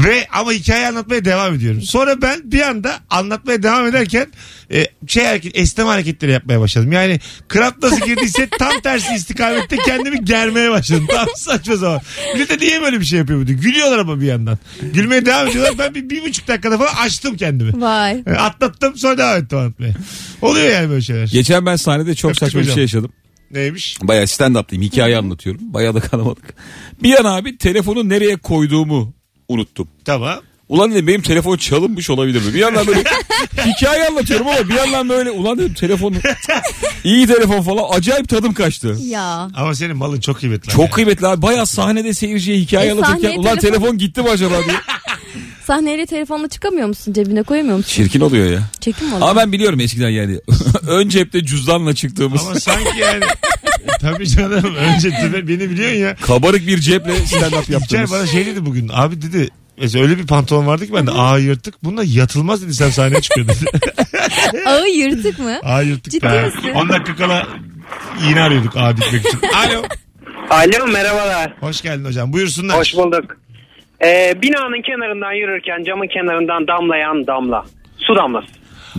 Ve 0.05 0.27
ama 0.33 0.51
hikaye 0.51 0.87
anlatmaya 0.87 1.25
devam 1.25 1.55
ediyorum. 1.55 1.81
Sonra 1.81 2.21
ben 2.21 2.51
bir 2.51 2.61
anda 2.61 2.99
anlatmaya 3.09 3.63
devam 3.63 3.87
ederken 3.87 4.27
e, 4.73 4.87
şey 5.07 5.25
hareket, 5.25 5.57
esneme 5.57 5.89
hareketleri 5.89 6.31
yapmaya 6.31 6.59
başladım. 6.59 6.91
Yani 6.91 7.19
kramp 7.47 7.83
nasıl 7.83 8.05
girdiyse 8.05 8.49
tam 8.59 8.81
tersi 8.81 9.13
istikamette 9.15 9.77
kendimi 9.77 10.25
germeye 10.25 10.71
başladım. 10.71 11.07
Tam 11.11 11.27
saçma 11.35 11.75
zaman. 11.75 12.01
Bir 12.35 12.49
de 12.49 12.57
niye 12.57 12.81
böyle 12.81 12.99
bir 12.99 13.05
şey 13.05 13.19
yapıyor 13.19 13.41
bu. 13.41 13.45
Gülüyorlar 13.45 13.99
ama 13.99 14.21
bir 14.21 14.25
yandan. 14.25 14.57
Gülmeye 14.81 15.25
devam 15.25 15.47
ediyorlar. 15.47 15.73
Ben 15.79 15.95
bir, 15.95 16.09
bir 16.09 16.23
buçuk 16.23 16.47
dakikada 16.47 16.77
falan 16.77 16.93
açtım 17.05 17.37
kendimi. 17.37 17.81
Vay. 17.81 18.23
E, 18.27 18.31
Atlattım 18.31 18.97
sonra 18.97 19.17
devam 19.17 19.37
ettim 19.37 19.57
anlatmaya. 19.57 19.93
Oluyor 20.41 20.69
yani 20.71 20.89
böyle 20.89 21.01
şeyler. 21.01 21.27
Geçen 21.27 21.65
ben 21.65 21.75
sahnede 21.75 22.15
çok 22.15 22.31
Öptük 22.31 22.39
saçma 22.45 22.59
bir 22.59 22.63
hocam. 22.63 22.75
şey 22.75 22.83
yaşadım. 22.83 23.11
Neymiş? 23.53 23.97
Bayağı 24.03 24.27
stand 24.27 24.55
up'tayım. 24.55 24.83
Hikaye 24.83 25.17
anlatıyorum. 25.17 25.61
Bayağı 25.73 25.93
da 25.95 25.99
kalamadık. 25.99 26.53
Bir 27.03 27.19
an 27.19 27.25
abi 27.25 27.57
telefonu 27.57 28.09
nereye 28.09 28.35
koyduğumu 28.35 29.13
unuttum. 29.47 29.87
Tamam. 30.05 30.39
Ulan 30.69 30.91
dedim 30.91 31.07
benim 31.07 31.21
telefon 31.21 31.57
çalınmış 31.57 32.09
olabilir 32.09 32.45
mi? 32.45 32.53
Bir 32.53 32.59
yandan 32.59 32.87
böyle 32.87 33.03
hikaye 33.65 34.07
anlatıyorum 34.07 34.47
ama 34.47 34.69
bir 34.69 34.73
yandan 34.73 35.09
böyle 35.09 35.31
ulan 35.31 35.57
dedim 35.57 35.73
telefonu 35.73 36.15
iyi 37.03 37.27
telefon 37.27 37.61
falan 37.61 37.83
acayip 37.97 38.29
tadım 38.29 38.53
kaçtı. 38.53 38.97
Ya. 39.05 39.47
Ama 39.55 39.75
senin 39.75 39.97
malın 39.97 40.19
çok 40.19 40.39
kıymetli. 40.39 40.69
Çok 40.69 40.91
kıymetli 40.91 41.27
abi. 41.27 41.41
Bayağı 41.41 41.65
sahnede 41.67 42.13
seyirciye 42.13 42.57
hikaye 42.57 42.87
E, 42.89 42.91
anlatırken 42.91 43.17
sahneye 43.21 43.39
ulan 43.39 43.57
telefon- 43.57 43.61
telefon 43.61 43.97
gitti 43.97 44.21
mi 44.21 44.29
acaba 44.29 44.55
diye. 44.65 44.75
Sahneyle 45.65 46.05
telefonla 46.05 46.47
çıkamıyor 46.49 46.87
musun? 46.87 47.13
Cebine 47.13 47.43
koyamıyor 47.43 47.77
musun? 47.77 47.89
Çirkin 47.91 48.19
oluyor 48.21 48.51
ya. 48.51 48.59
Çekim 48.79 49.07
mi 49.07 49.15
Ama 49.15 49.25
oluyor? 49.25 49.35
ben 49.45 49.51
biliyorum 49.51 49.79
eskiden 49.79 50.09
yani. 50.09 50.39
Ön 50.87 51.09
cepte 51.09 51.45
cüzdanla 51.45 51.95
çıktığımız 51.95 52.41
Ama 52.47 52.59
sanki 52.59 52.99
yani 52.99 53.23
tabii 54.01 54.27
canım 54.27 54.75
önce 54.75 55.09
tabii 55.21 55.47
beni 55.47 55.69
biliyorsun 55.69 55.97
ya. 55.97 56.15
kabarık 56.15 56.67
bir 56.67 56.77
ceple 56.77 57.15
stand 57.25 57.51
up 57.53 57.59
İlker 57.63 57.73
yaptığımız. 57.73 58.11
bana 58.11 58.25
şey 58.27 58.45
dedi 58.45 58.65
bugün. 58.65 58.89
Abi 58.93 59.21
dedi 59.21 59.49
mesela 59.81 60.03
öyle 60.05 60.17
bir 60.17 60.27
pantolon 60.27 60.67
vardı 60.67 60.87
ki 60.87 60.93
bende 60.93 61.11
ağa 61.11 61.37
yırtık. 61.39 61.83
Bununla 61.83 62.03
yatılmaz 62.03 62.61
dedi 62.63 62.73
sen 62.73 62.89
sahneye 62.89 63.21
çıkıyor 63.21 63.47
dedi. 63.47 63.65
Ağı 64.67 64.89
yırtık 64.89 65.39
mı? 65.39 65.59
ağa 65.63 65.81
yırtık 65.81 66.11
Ciddi 66.13 66.25
be. 66.25 66.45
misin? 66.45 66.69
10 66.75 66.89
dakika 66.89 67.15
kala 67.15 67.47
iğne 68.29 68.41
arıyorduk 68.41 68.77
ağa 68.77 68.97
dikmek 68.97 69.25
için. 69.25 69.39
Alo. 69.55 69.83
Alo 70.49 70.87
merhabalar. 70.87 71.53
Hoş 71.59 71.81
geldin 71.81 72.05
hocam. 72.05 72.33
Buyursunlar. 72.33 72.77
Hoş 72.77 72.95
bulduk. 72.95 73.37
Ee, 74.05 74.33
binanın 74.41 74.81
kenarından 74.81 75.33
yürürken 75.33 75.83
camın 75.83 76.07
kenarından 76.07 76.67
damlayan 76.67 77.27
damla. 77.27 77.65
Su 77.97 78.15
damlası. 78.15 78.47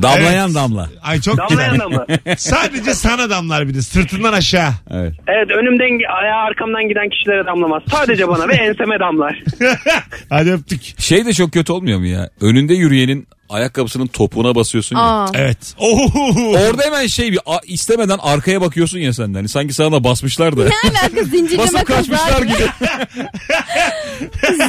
Damlayan 0.02 0.46
Evet. 0.46 0.54
damla. 0.54 0.88
Ay 1.02 1.20
çok 1.20 1.38
Damlayan 1.38 1.72
güzel. 1.72 1.84
damla. 1.84 2.06
Sadece 2.36 2.94
sana 2.94 3.30
damlar 3.30 3.68
bir 3.68 3.74
de 3.74 3.82
sırtından 3.82 4.32
aşağı. 4.32 4.70
Evet. 4.90 5.12
Evet 5.28 5.50
önümden 5.50 6.12
ayağa 6.22 6.36
arkamdan 6.36 6.88
giden 6.88 7.08
kişilere 7.08 7.46
damlamaz. 7.46 7.82
Sadece 7.90 8.28
bana 8.28 8.48
ve 8.48 8.54
enseme 8.54 9.00
damlar. 9.00 9.42
Hadi 10.30 10.52
öptük. 10.52 10.80
Şey 11.00 11.26
de 11.26 11.32
çok 11.32 11.52
kötü 11.52 11.72
olmuyor 11.72 11.98
mu 11.98 12.06
ya? 12.06 12.30
Önünde 12.40 12.74
yürüyenin 12.74 13.26
ayakkabısının 13.48 14.06
topuğuna 14.06 14.54
basıyorsun 14.54 14.96
ya. 14.96 15.02
Aa. 15.02 15.30
Evet. 15.34 15.58
Orada 15.78 16.82
hemen 16.82 17.06
şey 17.06 17.32
bir 17.32 17.38
a- 17.46 17.60
istemeden 17.66 18.18
arkaya 18.22 18.60
bakıyorsun 18.60 18.98
ya 18.98 19.12
sen 19.12 19.34
de. 19.34 19.38
Hani 19.38 19.48
sanki 19.48 19.74
sana 19.74 19.92
da 19.92 20.04
basmışlar 20.04 20.56
da. 20.56 20.64
Ne 20.64 20.90
alaka 20.90 21.22
zincirleme 21.24 21.58
Basıp 21.72 21.86
kaçmışlar 21.86 22.30
kaza 22.30 22.44
gibi. 22.44 22.68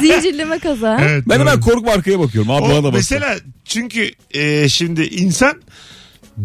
Zincirleme 0.00 0.58
kaza. 0.58 0.98
Evet, 1.02 1.24
Ben 1.28 1.38
doğru. 1.40 1.48
hemen 1.48 1.60
korkup 1.60 1.88
arkaya 1.88 2.18
bakıyorum. 2.20 2.50
Abi 2.50 2.62
bana 2.62 2.72
O 2.78 2.82
da 2.84 2.88
bas. 2.88 2.94
mesela 2.94 3.34
çünkü 3.64 4.10
e, 4.34 4.68
şimdi 4.68 5.02
insan 5.02 5.62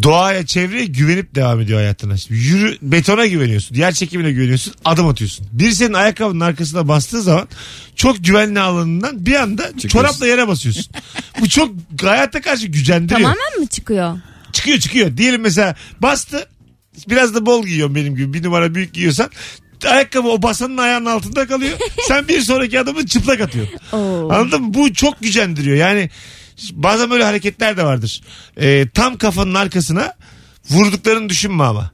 doğaya 0.03 0.45
çevreye 0.45 0.85
güvenip 0.85 1.35
devam 1.35 1.59
ediyor 1.59 1.79
hayatına. 1.79 2.17
Şimdi 2.17 2.39
yürü 2.39 2.77
betona 2.81 3.25
güveniyorsun. 3.25 3.75
Yer 3.75 3.93
çekimine 3.93 4.31
güveniyorsun. 4.31 4.73
Adım 4.85 5.07
atıyorsun. 5.07 5.47
Bir 5.51 5.71
senin 5.71 5.93
ayakkabının 5.93 6.39
arkasına 6.39 6.88
bastığı 6.88 7.21
zaman 7.21 7.47
çok 7.95 8.23
güvenli 8.25 8.59
alanından 8.59 9.25
bir 9.25 9.35
anda 9.35 9.77
çorapla 9.77 10.27
yere 10.27 10.47
basıyorsun. 10.47 10.85
Bu 11.39 11.49
çok 11.49 11.71
hayata 12.01 12.41
karşı 12.41 12.67
gücendiriyor. 12.67 13.29
Tamamen 13.29 13.59
mi 13.59 13.67
çıkıyor? 13.67 14.19
Çıkıyor 14.51 14.79
çıkıyor. 14.79 15.17
Diyelim 15.17 15.41
mesela 15.41 15.75
bastı. 15.99 16.47
Biraz 17.09 17.35
da 17.35 17.45
bol 17.45 17.65
giyiyorsun 17.65 17.95
benim 17.95 18.15
gibi. 18.15 18.33
Bir 18.33 18.43
numara 18.43 18.75
büyük 18.75 18.93
giyiyorsan 18.93 19.29
ayakkabı 19.88 20.27
o 20.27 20.41
basanın 20.41 20.77
ayağının 20.77 21.05
altında 21.05 21.48
kalıyor. 21.48 21.77
Sen 22.07 22.27
bir 22.27 22.41
sonraki 22.41 22.79
adımı 22.79 23.05
çıplak 23.05 23.41
atıyorsun. 23.41 23.75
Oo. 23.93 24.29
Anladın 24.33 24.62
mı? 24.62 24.74
Bu 24.74 24.93
çok 24.93 25.21
gücendiriyor. 25.21 25.77
Yani 25.77 26.10
bazen 26.74 27.10
böyle 27.10 27.24
hareketler 27.24 27.77
de 27.77 27.84
vardır. 27.84 28.22
Ee, 28.62 28.88
tam 28.94 29.18
kafanın 29.18 29.53
arkasına 29.53 30.13
vurduklarını 30.70 31.30
düşünme 31.30 31.63
ama. 31.63 31.91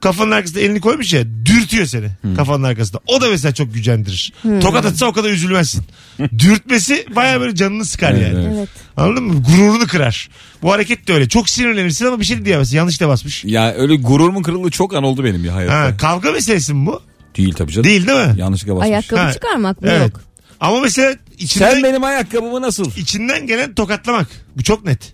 Kafanın 0.00 0.30
arkasına 0.30 0.60
elini 0.60 0.80
koymuş 0.80 1.12
ya 1.12 1.24
dürtüyor 1.44 1.86
seni 1.86 2.06
kafanın 2.36 2.62
arkasında. 2.64 3.00
O 3.06 3.20
da 3.20 3.28
mesela 3.30 3.54
çok 3.54 3.74
gücendirir. 3.74 4.32
Tokat 4.62 4.86
atsa 4.86 5.06
o 5.06 5.12
kadar 5.12 5.30
üzülmezsin. 5.30 5.84
Dürtmesi 6.38 7.06
baya 7.16 7.40
böyle 7.40 7.54
canını 7.54 7.84
sıkar 7.84 8.12
Evet, 8.12 8.22
yani. 8.22 8.44
evet. 8.44 8.54
Evet. 8.58 8.68
Anladın 8.96 9.24
mı? 9.24 9.42
Gururunu 9.42 9.86
kırar. 9.86 10.28
Bu 10.62 10.72
hareket 10.72 11.08
de 11.08 11.12
öyle. 11.12 11.28
Çok 11.28 11.48
sinirlenirsin 11.48 12.06
ama 12.06 12.20
bir 12.20 12.24
şey 12.24 12.38
de 12.38 12.44
diyemezsin. 12.44 12.76
Yanlış 12.76 13.00
da 13.00 13.08
basmış. 13.08 13.44
Ya 13.44 13.74
öyle 13.74 13.96
gururumun 13.96 14.42
kırıldığı 14.42 14.70
çok 14.70 14.94
an 14.94 15.04
oldu 15.04 15.24
benim 15.24 15.44
ya 15.44 15.54
hayatta. 15.54 15.80
Ha, 15.80 15.96
kavga 15.96 16.32
meselesi 16.32 16.74
mi 16.74 16.86
bu? 16.86 17.02
Değil 17.36 17.52
tabii 17.54 17.72
canım. 17.72 17.84
Değil 17.88 18.06
değil 18.06 18.28
mi? 18.28 18.34
Yanlışlıkla 18.40 18.74
basmış. 18.76 18.90
Ayakkabı 18.90 19.20
Ha. 19.20 19.32
çıkarmak 19.32 19.82
mı? 19.82 19.88
Evet. 19.90 20.12
Yok. 20.12 20.20
Ama 20.60 20.80
mesela 20.80 21.14
içinden, 21.38 21.72
Sen 21.72 21.82
benim 21.82 22.04
ayakkabımı 22.04 22.62
nasıl? 22.62 22.90
içinden 22.96 23.46
gelen 23.46 23.74
tokatlamak. 23.74 24.28
Bu 24.56 24.62
çok 24.62 24.84
net. 24.84 25.12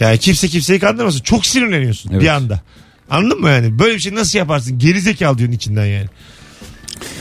Yani 0.00 0.18
kimse 0.18 0.48
kimseyi 0.48 0.80
kandırmasın. 0.80 1.20
Çok 1.20 1.46
sinirleniyorsun 1.46 2.10
Evet. 2.12 2.22
bir 2.22 2.28
anda. 2.28 2.60
Anladın 3.10 3.40
mı 3.40 3.48
yani? 3.50 3.78
Böyle 3.78 3.94
bir 3.94 4.00
şey 4.00 4.14
nasıl 4.14 4.38
yaparsın? 4.38 4.78
Gerizekalı 4.78 5.38
diyorsun 5.38 5.56
içinden 5.56 5.86
yani. 5.86 6.06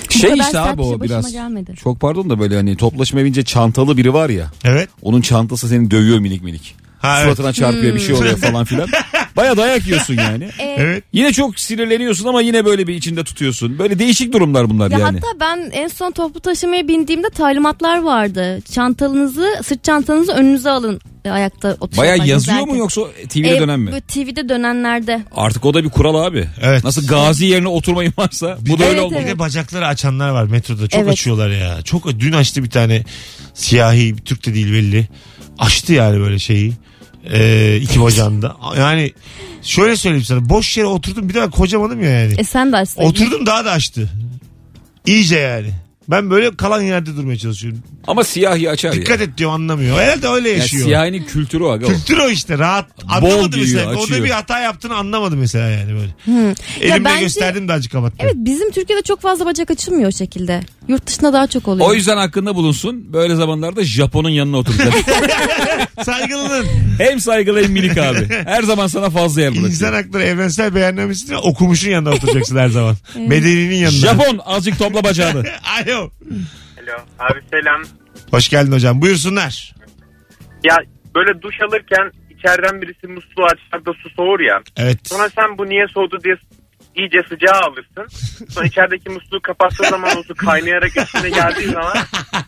Şey 0.09 0.21
kadar 0.21 0.35
işte 0.41 0.51
sert 0.51 0.67
abi 0.67 0.77
bir 0.77 0.83
şey 0.83 0.93
o 0.93 0.99
başıma 0.99 1.19
biraz. 1.19 1.31
gelmedi. 1.31 1.73
Çok 1.83 1.99
pardon 1.99 2.29
da 2.29 2.39
böyle 2.39 2.55
hani 2.55 2.77
toplaşma 2.77 3.19
evince 3.19 3.43
çantalı 3.43 3.97
biri 3.97 4.13
var 4.13 4.29
ya. 4.29 4.51
Evet. 4.63 4.89
Onun 5.01 5.21
çantası 5.21 5.67
seni 5.69 5.91
dövüyor 5.91 6.19
minik 6.19 6.43
minik. 6.43 6.75
Ha, 6.99 7.15
evet. 7.17 7.25
Suratına 7.25 7.53
çarpıyor 7.53 7.95
bir 7.95 7.99
şey 7.99 8.15
oluyor 8.15 8.37
falan 8.37 8.65
filan. 8.65 8.87
Baya 9.35 9.57
dayak 9.57 9.87
yiyorsun 9.87 10.17
yani. 10.17 10.49
Evet. 10.59 11.03
Yine 11.13 11.33
çok 11.33 11.59
sinirleniyorsun 11.59 12.27
ama 12.27 12.41
yine 12.41 12.65
böyle 12.65 12.87
bir 12.87 12.95
içinde 12.95 13.23
tutuyorsun. 13.23 13.79
Böyle 13.79 13.99
değişik 13.99 14.33
durumlar 14.33 14.69
bunlar 14.69 14.91
Ya 14.91 14.99
yani. 14.99 15.19
hatta 15.19 15.39
ben 15.39 15.69
en 15.73 15.87
son 15.87 16.11
toplu 16.11 16.39
taşımaya 16.39 16.87
bindiğimde 16.87 17.29
talimatlar 17.29 18.01
vardı. 18.01 18.59
Çantanızı, 18.71 19.47
sırt 19.63 19.83
çantanızı 19.83 20.31
önünüze 20.31 20.69
alın 20.69 21.01
e, 21.25 21.29
ayakta 21.29 21.71
oturup. 21.79 21.97
Baya 21.97 22.15
yazıyor 22.15 22.67
mu 22.67 22.77
yoksa 22.77 23.01
TV'de 23.29 23.59
dönen 23.59 23.79
mi? 23.79 24.01
TV'de 24.01 24.49
dönenlerde. 24.49 25.21
Artık 25.35 25.65
o 25.65 25.73
da 25.73 25.83
bir 25.83 25.89
kural 25.89 26.15
abi. 26.15 26.47
Evet. 26.61 26.83
Nasıl 26.83 27.07
gazi 27.07 27.45
yerine 27.45 27.67
oturmayın 27.67 28.13
varsa 28.17 28.57
bu 28.61 28.79
da 28.79 28.83
öyle 28.83 28.93
Evet, 28.93 29.03
olmalı. 29.03 29.23
Bir 29.23 29.27
de 29.27 29.39
bacakları 29.39 29.87
açanlar 29.87 30.29
var 30.29 30.43
metroda. 30.43 30.87
Çok 30.87 31.01
Evet. 31.01 31.11
açıyorlar 31.13 31.49
ya. 31.49 31.81
Çok 31.81 32.19
dün 32.19 32.33
açtı 32.33 32.63
bir 32.63 32.69
tane 32.69 33.03
siyahi 33.53 34.17
bir 34.17 34.21
Türk 34.21 34.45
de 34.45 34.53
değil 34.53 34.73
belli. 34.73 35.07
Açtı 35.59 35.93
yani 35.93 36.19
böyle 36.19 36.39
şeyi. 36.39 36.73
Ee, 37.31 37.77
iki 37.81 38.01
bacağında. 38.01 38.57
Yani 38.77 39.13
şöyle 39.61 39.95
söyleyeyim 39.95 40.25
sana. 40.25 40.49
Boş 40.49 40.77
yere 40.77 40.87
oturdum 40.87 41.29
bir 41.29 41.33
daha 41.33 41.49
kocamanım 41.49 42.03
ya 42.03 42.09
yani. 42.09 42.33
E 42.37 42.43
sen 42.43 42.71
de 42.71 42.77
açsaydın. 42.77 43.09
Oturdum 43.09 43.45
daha 43.45 43.65
da 43.65 43.71
açtı. 43.71 44.09
İyice 45.07 45.39
yani. 45.39 45.69
Ben 46.09 46.29
böyle 46.29 46.55
kalan 46.57 46.81
yerde 46.81 47.15
durmaya 47.15 47.37
çalışıyorum. 47.37 47.79
Ama 48.07 48.23
siyahi 48.23 48.69
açar 48.69 48.93
Dikkat 48.93 49.19
ya. 49.19 49.25
et 49.25 49.37
diyor 49.37 49.51
anlamıyor. 49.51 49.97
Herhalde 49.97 50.27
öyle 50.27 50.49
Ya 50.49 50.55
yaşıyor. 50.57 50.85
siyahinin 50.85 51.23
kültürü 51.23 51.63
o 51.63 51.69
aga 51.71 51.85
o. 51.85 51.89
Kültür 51.89 52.17
o 52.17 52.29
işte 52.29 52.57
rahat. 52.57 52.85
Anlamadı 53.09 53.57
giyiyor, 53.57 53.75
mesela. 53.75 53.91
O 53.91 53.99
da 53.99 54.03
açıyor. 54.03 54.23
bir 54.25 54.29
hata 54.29 54.59
yaptığını 54.59 54.95
anlamadı 54.95 55.35
mesela 55.35 55.69
yani 55.69 55.93
böyle. 55.93 56.11
Elimle 56.81 57.03
bence- 57.05 57.23
gösterdim 57.23 57.67
de 57.67 57.73
acı 57.73 57.89
kapattı. 57.89 58.15
Evet 58.19 58.35
bizim 58.37 58.71
Türkiye'de 58.71 59.01
çok 59.01 59.21
fazla 59.21 59.45
bacak 59.45 59.71
açılmıyor 59.71 60.09
o 60.09 60.11
şekilde. 60.11 60.61
Yurt 60.87 61.07
dışında 61.07 61.33
daha 61.33 61.47
çok 61.47 61.67
oluyor. 61.67 61.87
O 61.89 61.93
yüzden 61.93 62.17
hakkında 62.17 62.55
bulunsun. 62.55 63.13
Böyle 63.13 63.35
zamanlarda 63.35 63.83
Japon'un 63.83 64.29
yanına 64.29 64.57
oturacak. 64.57 64.93
Saygılının 66.03 66.65
hem 66.97 67.19
saygılı 67.19 67.63
hem 67.63 67.71
minik 67.71 67.97
abi. 67.97 68.29
Her 68.45 68.63
zaman 68.63 68.87
sana 68.87 69.09
fazla 69.09 69.41
yer 69.41 69.49
bırakıyor. 69.51 69.69
insan 69.69 69.93
hakları 69.93 70.23
evrensel 70.23 70.75
beyannamesini 70.75 71.37
okumuşun 71.37 71.89
yanında 71.89 72.11
oturacaksın 72.11 72.57
her 72.57 72.69
zaman. 72.69 72.95
Medeninin 73.27 73.75
yanında. 73.75 73.97
Japon 74.07 74.39
azıcık 74.45 74.79
topla 74.79 75.03
bacağını. 75.03 75.39
Alo. 75.87 75.97
Alo 75.97 76.97
abi 77.19 77.39
selam. 77.51 77.81
Hoş 78.31 78.49
geldin 78.49 78.71
hocam. 78.71 79.01
Buyursunlar. 79.01 79.75
Ya 80.63 80.77
böyle 81.15 81.41
duş 81.41 81.55
alırken 81.61 82.11
içeriden 82.37 82.81
birisi 82.81 83.07
musluğu 83.07 83.45
açar 83.45 83.85
da 83.85 83.91
su 84.03 84.09
soğur 84.09 84.39
ya. 84.39 84.61
Evet. 84.77 84.99
Sonra 85.03 85.29
sen 85.29 85.57
bu 85.57 85.65
niye 85.65 85.85
soğudu 85.93 86.17
diye 86.23 86.35
iyice 86.95 87.17
sıcağı 87.29 87.59
alırsın. 87.59 88.07
Sonra 88.53 88.65
içerideki 88.65 89.09
musluğu 89.09 89.41
kapattığın 89.41 89.89
zaman 89.89 90.09
su 90.27 90.35
kaynayarak 90.35 90.97
üstüne 90.97 91.29
geldiği 91.29 91.67
zaman 91.71 91.93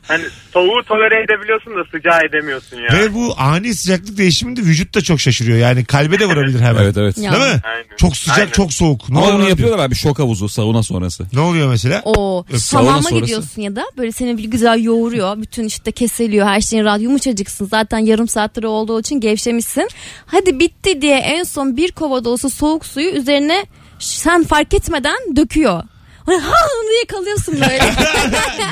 hani 0.07 0.23
soğuğu 0.53 0.83
tolere 0.87 1.23
edebiliyorsun 1.23 1.73
da 1.75 1.83
sıcağı 1.91 2.19
edemiyorsun 2.29 2.77
ya. 2.77 2.99
Ve 2.99 3.13
bu 3.13 3.33
ani 3.37 3.75
sıcaklık 3.75 4.17
değişiminde 4.17 4.61
vücut 4.61 4.95
da 4.95 5.01
çok 5.01 5.19
şaşırıyor. 5.19 5.57
Yani 5.57 5.85
kalbe 5.85 6.19
de 6.19 6.25
vurabilir 6.25 6.59
hemen. 6.59 6.83
evet 6.83 6.97
evet. 6.97 7.17
Ya. 7.17 7.31
Değil 7.31 7.43
mi? 7.43 7.61
Aynen. 7.63 7.85
Çok 7.97 8.17
sıcak 8.17 8.37
Aynen. 8.39 8.51
çok 8.51 8.73
soğuk. 8.73 9.09
Ne 9.09 9.17
Ama 9.17 9.25
oluyor? 9.25 9.39
bunu 9.39 9.49
yapıyorlar 9.49 9.85
abi 9.85 9.95
şok 9.95 10.19
havuzu 10.19 10.49
sauna 10.49 10.83
sonrası. 10.83 11.25
Ne 11.33 11.39
oluyor 11.39 11.69
mesela? 11.69 12.01
O 12.05 12.45
Sauna 12.55 12.87
hamama 12.87 13.01
sonrası. 13.01 13.21
gidiyorsun 13.21 13.61
ya 13.61 13.75
da 13.75 13.85
böyle 13.97 14.11
seni 14.11 14.37
bir 14.37 14.43
güzel 14.43 14.83
yoğuruyor. 14.83 15.41
Bütün 15.41 15.63
işte 15.63 15.91
keseliyor. 15.91 16.47
Her 16.47 16.61
şeyin 16.61 16.83
rahat 16.83 17.01
yumuşacıksın. 17.01 17.65
Zaten 17.65 17.97
yarım 17.99 18.27
saattir 18.27 18.63
olduğu 18.63 18.99
için 18.99 19.19
gevşemişsin. 19.19 19.89
Hadi 20.25 20.59
bitti 20.59 21.01
diye 21.01 21.17
en 21.17 21.43
son 21.43 21.77
bir 21.77 21.91
kova 21.91 22.25
dolusu 22.25 22.49
soğuk 22.49 22.85
suyu 22.85 23.09
üzerine 23.09 23.65
sen 24.05 24.43
fark 24.43 24.73
etmeden 24.73 25.35
döküyor. 25.35 25.83
Hani 26.25 26.37
ha 26.37 26.55
diye 26.89 27.05
kalıyorsun 27.07 27.53
böyle. 27.53 27.79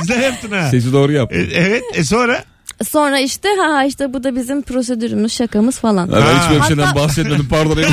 Güzel 0.02 0.24
yaptın 0.24 0.52
ha. 0.52 0.70
Sesi 0.70 0.94
doğru 0.94 1.12
yap. 1.12 1.34
E, 1.34 1.38
evet 1.38 1.84
e 1.94 2.04
sonra? 2.04 2.44
Sonra 2.89 3.20
işte 3.20 3.50
ha 3.60 3.74
ha 3.74 3.86
işte 3.86 4.13
bu 4.13 4.24
da 4.24 4.36
bizim 4.36 4.62
prosedürümüz 4.62 5.34
şakamız 5.34 5.80
falan. 5.80 6.08
Ha, 6.08 6.18
ben 6.18 6.39
hiç 6.39 6.50
böyle 6.50 6.62
bir 6.62 6.68
şeyden 6.68 6.84
Hatta- 6.84 7.00
bahsetmedim 7.00 7.48
pardon. 7.50 7.77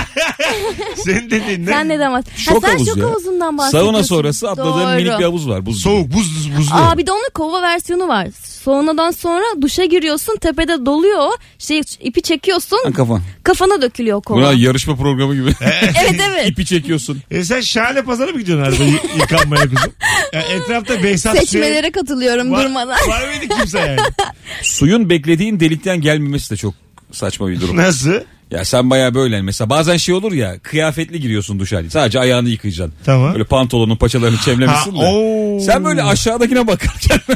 Senin 1.04 1.30
dediğin 1.30 1.66
ne? 1.66 1.70
Sen 1.70 1.88
neden 1.88 2.12
bahsediyorsun? 2.12 2.52
Şok 2.52 2.64
sen 2.64 2.72
havuz 2.72 2.88
şok 2.88 2.96
ya. 2.96 3.04
havuzundan 3.04 3.58
bahsediyorsun. 3.58 3.92
Sauna 3.92 4.02
sonrası 4.04 4.50
atladığın 4.50 4.72
Doğru. 4.86 4.96
minik 4.96 5.18
bir 5.18 5.24
havuz 5.24 5.48
var. 5.48 5.66
Buz 5.66 5.74
gibi. 5.74 5.82
Soğuk 5.82 6.12
buz 6.12 6.50
buzlu. 6.58 6.74
Aa 6.74 6.98
bir 6.98 7.06
de 7.06 7.12
onun 7.12 7.30
kova 7.34 7.62
versiyonu 7.62 8.08
var. 8.08 8.28
Saunadan 8.64 9.10
sonra 9.10 9.44
duşa 9.62 9.84
giriyorsun 9.84 10.36
tepede 10.40 10.86
doluyor. 10.86 11.28
Şey 11.58 11.80
ipi 12.00 12.22
çekiyorsun 12.22 12.78
Lan 12.86 12.92
kafan. 12.92 13.22
kafana 13.44 13.82
dökülüyor 13.82 14.22
kova. 14.22 14.38
Buna 14.38 14.52
yarışma 14.52 14.96
programı 14.96 15.34
gibi. 15.34 15.54
evet 16.04 16.20
evet. 16.30 16.48
İpi 16.48 16.66
çekiyorsun. 16.66 17.22
E 17.30 17.44
sen 17.44 17.60
şahane 17.60 18.02
pazara 18.02 18.30
mı 18.32 18.38
gidiyorsun 18.38 18.64
arada 18.72 18.84
y- 18.84 19.00
yıkanmaya 19.20 19.62
kuzum? 19.62 19.92
Ya 20.32 20.40
etrafta 20.40 21.02
Behzat 21.02 21.38
Seçmelere 21.38 21.90
katılıyorum 21.90 22.46
Süheyl- 22.48 22.52
var, 22.52 22.64
durmadan. 22.64 23.08
var 23.08 23.28
mıydı 23.28 23.54
kimse 23.58 23.78
yani? 23.78 24.00
Suyun 24.70 25.10
beklediğin 25.10 25.60
delikten 25.60 26.00
gelmemesi 26.00 26.50
de 26.50 26.56
çok 26.56 26.74
saçma 27.12 27.48
bir 27.48 27.60
durum. 27.60 27.76
Nasıl? 27.76 28.12
Ya 28.50 28.64
sen 28.64 28.90
baya 28.90 29.14
böyle 29.14 29.42
mesela 29.42 29.70
bazen 29.70 29.96
şey 29.96 30.14
olur 30.14 30.32
ya 30.32 30.58
kıyafetli 30.58 31.20
giriyorsun 31.20 31.58
duş 31.60 31.72
hali. 31.72 31.90
Sadece 31.90 32.20
ayağını 32.20 32.48
yıkayacaksın. 32.48 32.94
Tamam. 33.04 33.32
Böyle 33.32 33.44
pantolonun 33.44 33.96
paçalarını 33.96 34.36
çemlemişsin 34.36 34.92
de. 34.92 34.96
oo. 34.96 35.60
Sen 35.60 35.84
böyle 35.84 36.02
aşağıdakine 36.02 36.66
bakarken 36.66 37.18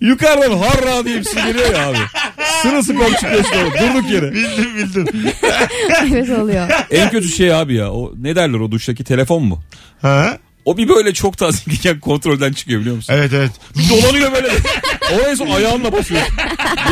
yukarıdan 0.00 0.58
harra 0.58 1.04
diye 1.04 1.18
bir 1.18 1.24
şey 1.24 1.42
geliyor 1.44 1.74
ya 1.74 1.88
abi. 1.88 1.98
Sırılsıklam 2.62 3.12
çıkıyorsun 3.12 3.52
orada, 3.56 3.94
durduk 3.94 4.10
yere. 4.10 4.32
bildim 4.32 4.76
bildim. 4.76 5.06
evet 6.12 6.30
oluyor. 6.38 6.68
En 6.90 7.10
kötü 7.10 7.28
şey 7.28 7.54
abi 7.54 7.74
ya 7.74 7.92
o 7.92 8.12
ne 8.18 8.36
derler 8.36 8.58
o 8.58 8.70
duştaki 8.70 9.04
telefon 9.04 9.42
mu? 9.42 9.62
Ha? 10.02 10.38
O 10.66 10.76
bir 10.76 10.88
böyle 10.88 11.14
çok 11.14 11.38
tazeliyken 11.38 12.00
kontrolden 12.00 12.52
çıkıyor 12.52 12.80
biliyor 12.80 12.96
musun? 12.96 13.12
Evet 13.16 13.30
evet. 13.34 13.50
Dolanıyor 13.90 14.32
böyle. 14.32 14.48
Oraya 15.14 15.36
son 15.36 15.46
ayağınla 15.46 15.92
basıyorsun. 15.92 16.32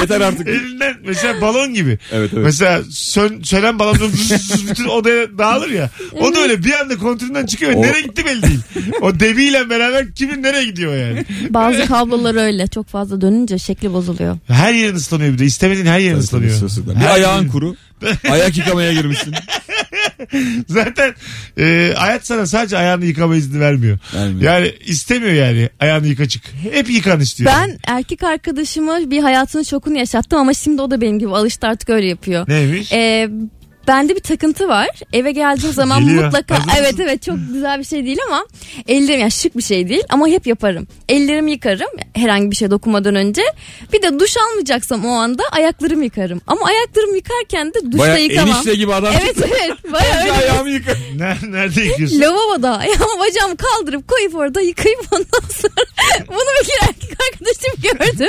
Yeter 0.00 0.20
artık. 0.20 0.48
Elinden 0.48 0.96
mesela 1.06 1.40
balon 1.40 1.74
gibi. 1.74 1.98
Evet, 2.12 2.30
evet. 2.34 2.44
Mesela 2.44 2.82
sön, 2.90 3.42
sönen 3.42 3.78
balon 3.78 4.12
bütün 4.70 4.84
odaya 4.88 5.38
dağılır 5.38 5.68
ya. 5.70 5.90
O 6.20 6.34
da 6.34 6.38
öyle 6.38 6.64
bir 6.64 6.72
anda 6.72 6.98
kontrolünden 6.98 7.46
çıkıyor. 7.46 7.72
O- 7.74 7.82
Nereye 7.82 8.00
gitti 8.02 8.26
belli 8.26 8.42
değil. 8.42 8.60
O 9.00 9.20
debiyle 9.20 9.70
beraber 9.70 10.12
kimin 10.14 10.42
nereye 10.42 10.64
gidiyor 10.64 10.96
yani. 10.96 11.24
Bazı 11.50 11.86
kablolar 11.86 12.34
öyle 12.46 12.66
çok 12.66 12.88
fazla 12.88 13.20
dönünce 13.20 13.58
şekli 13.58 13.92
bozuluyor. 13.92 14.38
Her 14.48 14.72
yerin 14.72 14.94
ıslanıyor 14.96 15.32
bir 15.32 15.38
de. 15.38 15.44
İstemediğin 15.44 15.86
her 15.86 15.98
yerin 15.98 16.18
ıslanıyor. 16.18 16.60
Bir 17.00 17.14
ayağın 17.14 17.48
kuru. 17.48 17.76
Ayak 18.30 18.56
yıkamaya 18.56 18.92
girmişsin. 18.92 19.34
Zaten 20.68 21.14
e, 21.58 21.92
hayat 21.96 22.26
sana 22.26 22.46
sadece 22.46 22.78
ayağını 22.78 23.04
yıkama 23.04 23.36
izni 23.36 23.60
vermiyor. 23.60 23.98
Vermiyor. 24.14 24.52
Yani 24.52 24.74
istemiyor 24.80 25.32
yani 25.32 25.68
ayağını 25.80 26.06
yıka 26.06 26.28
çık. 26.28 26.42
Hep 26.72 26.90
yıkan 26.90 27.20
istiyor. 27.20 27.52
Ben 27.56 27.78
erkek 27.86 28.22
arkadaşıma 28.22 29.10
bir 29.10 29.22
hayatının 29.22 29.62
şokunu 29.62 29.98
yaşattım 29.98 30.38
ama 30.38 30.54
şimdi 30.54 30.82
o 30.82 30.90
da 30.90 31.00
benim 31.00 31.18
gibi 31.18 31.30
alıştı 31.30 31.66
artık 31.66 31.90
öyle 31.90 32.06
yapıyor. 32.06 32.48
Neymiş? 32.48 32.92
Ee, 32.92 33.30
bende 33.88 34.14
bir 34.16 34.20
takıntı 34.20 34.68
var. 34.68 34.88
Eve 35.12 35.32
geldiğim 35.32 35.74
zaman 35.74 36.00
Geliyor. 36.04 36.24
mutlaka 36.24 36.54
Hazır 36.54 36.80
evet 36.82 36.94
evet 37.00 37.22
çok 37.22 37.36
güzel 37.52 37.78
bir 37.78 37.84
şey 37.84 38.04
değil 38.04 38.18
ama 38.28 38.46
ellerim 38.88 39.20
yani 39.20 39.30
şık 39.32 39.56
bir 39.56 39.62
şey 39.62 39.88
değil 39.88 40.02
ama 40.08 40.28
hep 40.28 40.46
yaparım. 40.46 40.86
Ellerimi 41.08 41.50
yıkarım 41.50 41.88
herhangi 42.14 42.50
bir 42.50 42.56
şey 42.56 42.70
dokunmadan 42.70 43.14
önce. 43.14 43.42
Bir 43.92 44.02
de 44.02 44.18
duş 44.20 44.36
almayacaksam 44.36 45.04
o 45.06 45.10
anda 45.10 45.42
ayaklarımı 45.52 46.04
yıkarım. 46.04 46.40
Ama 46.46 46.66
ayaklarımı 46.66 47.16
yıkarken 47.16 47.74
de 47.74 47.78
duşta 47.92 47.98
Baya 47.98 48.16
yıkamam. 48.16 48.48
enişte 48.54 48.74
gibi 48.74 48.94
adam 48.94 49.14
Evet 49.22 49.36
evet. 49.38 49.92
Baya 49.92 50.10
Önce 50.20 50.20
öyle. 50.32 50.32
ayağımı 50.32 50.70
yıka. 50.70 50.92
Ner- 51.16 51.52
nerede 51.52 51.82
yıkıyorsun? 51.82 52.20
Lavaboda 52.20 52.78
ayağımı 52.78 53.18
bacağımı 53.20 53.56
kaldırıp 53.56 54.08
koyup 54.08 54.34
orada 54.34 54.60
yıkayıp 54.60 55.00
ondan 55.12 55.48
sonra 55.50 55.74
bunu 56.28 56.36
bir 56.60 56.66
kere 56.66 56.78
erkek 56.90 57.18
arkadaşım 57.32 57.82
gördü. 57.82 58.28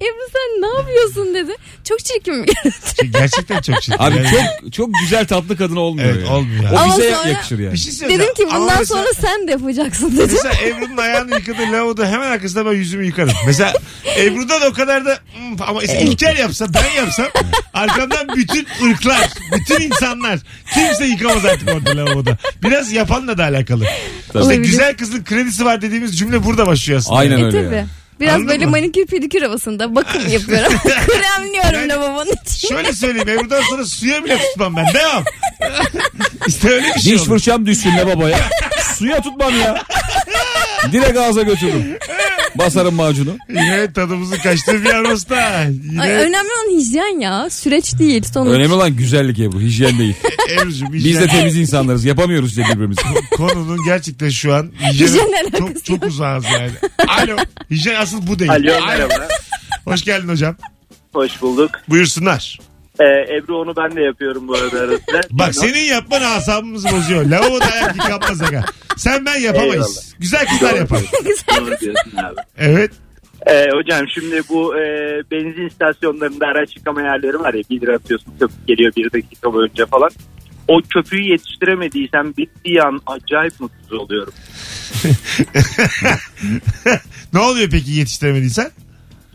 Ebru 0.00 0.26
sen 0.32 0.62
ne 0.62 0.66
yapıyorsun 0.78 1.34
dedi. 1.34 1.56
Çok 1.90 1.98
çirkin 2.04 2.42
bir 2.46 2.54
görüntü. 2.54 3.18
Gerçekten 3.18 3.60
çok 3.62 3.82
çirkin. 3.82 3.98
Abi 4.02 4.16
Yani- 4.16 4.30
çok 4.62 4.72
çok 4.72 4.90
güzel 5.02 5.26
tatlı 5.26 5.56
kadın 5.56 5.76
olmuyor. 5.76 6.08
Evet, 6.14 6.26
ya. 6.26 6.32
olmuyor. 6.34 6.72
O 6.72 6.76
Ama 6.78 6.98
bize 6.98 7.14
sonra- 7.14 7.28
yakışır 7.28 7.58
yani. 7.58 7.72
Bir 7.72 7.78
şey 7.78 7.92
söyleyeceğim. 7.92 8.22
Dedim 8.22 8.34
ki 8.34 8.50
Ama 8.54 8.60
bundan 8.60 8.78
mesela- 8.78 9.02
sonra 9.02 9.12
sen 9.20 9.48
de 9.48 9.50
yapacaksın 9.50 10.12
dedim. 10.16 10.28
Mesela 10.32 10.54
Ebru'nun 10.68 10.96
ayağını 10.96 11.34
yıkadığı 11.34 11.72
lavaboda 11.72 12.06
hemen 12.08 12.30
arkasında 12.30 12.66
ben 12.66 12.72
yüzümü 12.72 13.06
yıkarım. 13.06 13.30
Mesela 13.46 13.72
Ebru'da 14.18 14.60
da 14.60 14.66
o 14.68 14.72
kadar 14.72 15.04
da 15.04 15.18
"Hmm," 15.34 15.62
ama 15.62 15.80
mesela 15.80 16.00
İlker 16.00 16.36
yapsa 16.36 16.66
ben 16.74 17.02
yapsam 17.02 17.26
arkamdan 17.74 18.28
bütün 18.36 18.66
ırklar, 18.90 19.28
bütün 19.52 19.80
insanlar 19.80 20.38
kimse 20.74 21.04
yıkamaz 21.04 21.44
artık 21.44 21.68
orada 21.68 21.96
lavaboda. 21.96 22.38
Biraz 22.62 22.92
yapanla 22.92 23.38
da 23.38 23.44
alakalı. 23.44 23.84
İşte 24.26 24.38
Olabilir. 24.38 24.58
güzel 24.64 24.96
kızın 24.96 25.24
kredisi 25.24 25.64
var 25.64 25.82
dediğimiz 25.82 26.18
cümle 26.18 26.44
burada 26.44 26.66
başlıyor 26.66 26.98
aslında. 26.98 27.16
Aynen 27.18 27.38
E 27.38 27.44
öyle 27.44 27.64
tabii. 27.64 27.76
ya. 27.76 27.86
Biraz 28.20 28.34
Anladın 28.34 28.48
böyle 28.48 28.64
mı? 28.64 28.70
manikür 28.70 29.06
pedikür 29.06 29.42
havasında 29.42 29.94
bakım 29.94 30.28
yapıyorum. 30.28 30.72
Kremliyorum 31.06 31.72
Yani- 31.80 31.88
lavabonun 31.88 32.32
için. 32.46 32.68
Şöyle 32.68 32.92
söyleyeyim 32.92 33.28
Ebru'dan 33.28 33.62
sonra 33.62 33.84
suya 33.86 34.24
bile 34.24 34.38
tutmam 34.38 34.76
ben. 34.76 34.86
Devam. 34.94 35.24
işte 36.46 36.68
öyle 36.70 36.86
bir 36.96 37.00
şey 37.00 37.12
Diş 37.12 37.20
olur. 37.20 37.28
fırçam 37.28 37.66
düşsün 37.66 37.90
ne 37.96 38.06
babaya. 38.06 38.38
Suya 38.98 39.22
tutmam 39.22 39.60
ya. 39.60 39.82
Direkt 40.92 41.18
ağza 41.18 41.42
götürürüm. 41.42 41.98
Basarım 42.54 42.94
macunu. 42.94 43.36
Yine 43.48 43.92
tadımızın 43.92 44.36
kaçtığı 44.36 44.84
bir 44.84 44.94
anonsta. 44.94 45.64
Yine 45.90 46.02
Ay, 46.02 46.10
önemli 46.10 46.48
olan 46.50 46.78
hijyen 46.78 47.20
ya. 47.20 47.50
Süreç 47.50 47.98
değil 47.98 48.22
sonuç. 48.34 48.52
Önemli 48.52 48.72
olan 48.74 48.96
güzellik 48.96 49.38
Ebru. 49.38 49.60
Hijyen 49.60 49.98
değil. 49.98 50.14
Ebru'cum 50.52 50.92
Biz 50.92 51.20
de 51.20 51.26
temiz 51.26 51.56
insanlarız. 51.56 52.04
Yapamıyoruz 52.04 52.48
işte 52.58 52.62
birbirimizi. 52.74 53.00
konunun 53.36 53.84
gerçekten 53.84 54.28
şu 54.28 54.54
an 54.54 54.72
hijyen 54.92 55.50
çok, 55.58 55.84
çok 55.84 56.04
uzağız 56.04 56.44
yani. 56.44 56.70
Alo. 57.08 57.36
Hijyen 57.70 58.00
asıl 58.00 58.26
bu 58.26 58.38
değil. 58.38 58.50
Alo 58.50 58.86
merhaba. 58.86 59.28
Hoş 59.84 60.02
geldin 60.04 60.28
hocam. 60.28 60.56
Hoş 61.12 61.42
bulduk. 61.42 61.70
Buyursunlar. 61.88 62.58
Ee, 63.00 63.36
Ebru 63.36 63.58
onu 63.58 63.76
ben 63.76 63.96
de 63.96 64.00
yapıyorum 64.00 64.48
bu 64.48 64.54
arada 64.54 64.80
arasında. 64.80 65.20
Bak 65.30 65.54
senin 65.54 65.84
yapman 65.84 66.22
asabımızı 66.22 66.88
bozuyor. 66.96 67.24
Lavabo 67.24 67.60
da 67.60 67.64
ayak 67.64 67.96
yıkanmaz 67.96 68.42
aga. 68.42 68.64
Sen 68.96 69.26
ben 69.26 69.40
yapamayız. 69.40 69.74
Eyvallah. 69.74 70.20
Güzel 70.20 70.46
kızlar 70.46 70.74
yapar. 70.74 71.00
Doğru 71.60 71.80
diyorsun 71.80 72.16
abi. 72.16 72.36
Evet. 72.58 72.90
Ee, 73.46 73.66
hocam 73.72 74.06
şimdi 74.14 74.42
bu 74.48 74.76
e, 74.76 74.80
benzin 75.30 75.66
istasyonlarında 75.66 76.46
araç 76.46 76.76
yıkama 76.76 77.02
yerleri 77.02 77.40
var 77.40 77.54
ya 77.54 77.62
1 77.70 77.80
lira 77.80 77.96
atıyorsun 77.96 78.32
köpük 78.40 78.66
geliyor 78.66 78.92
bir 78.96 79.12
dakika 79.12 79.52
boyunca 79.52 79.86
falan. 79.86 80.10
O 80.68 80.80
köpüğü 80.94 81.20
yetiştiremediysem 81.20 82.36
bittiği 82.36 82.82
an 82.82 83.00
acayip 83.06 83.60
mutsuz 83.60 83.92
oluyorum. 83.92 84.32
Ne 87.32 87.38
oluyor 87.38 87.68
peki 87.70 87.90
yetiştiremediysen? 87.92 88.70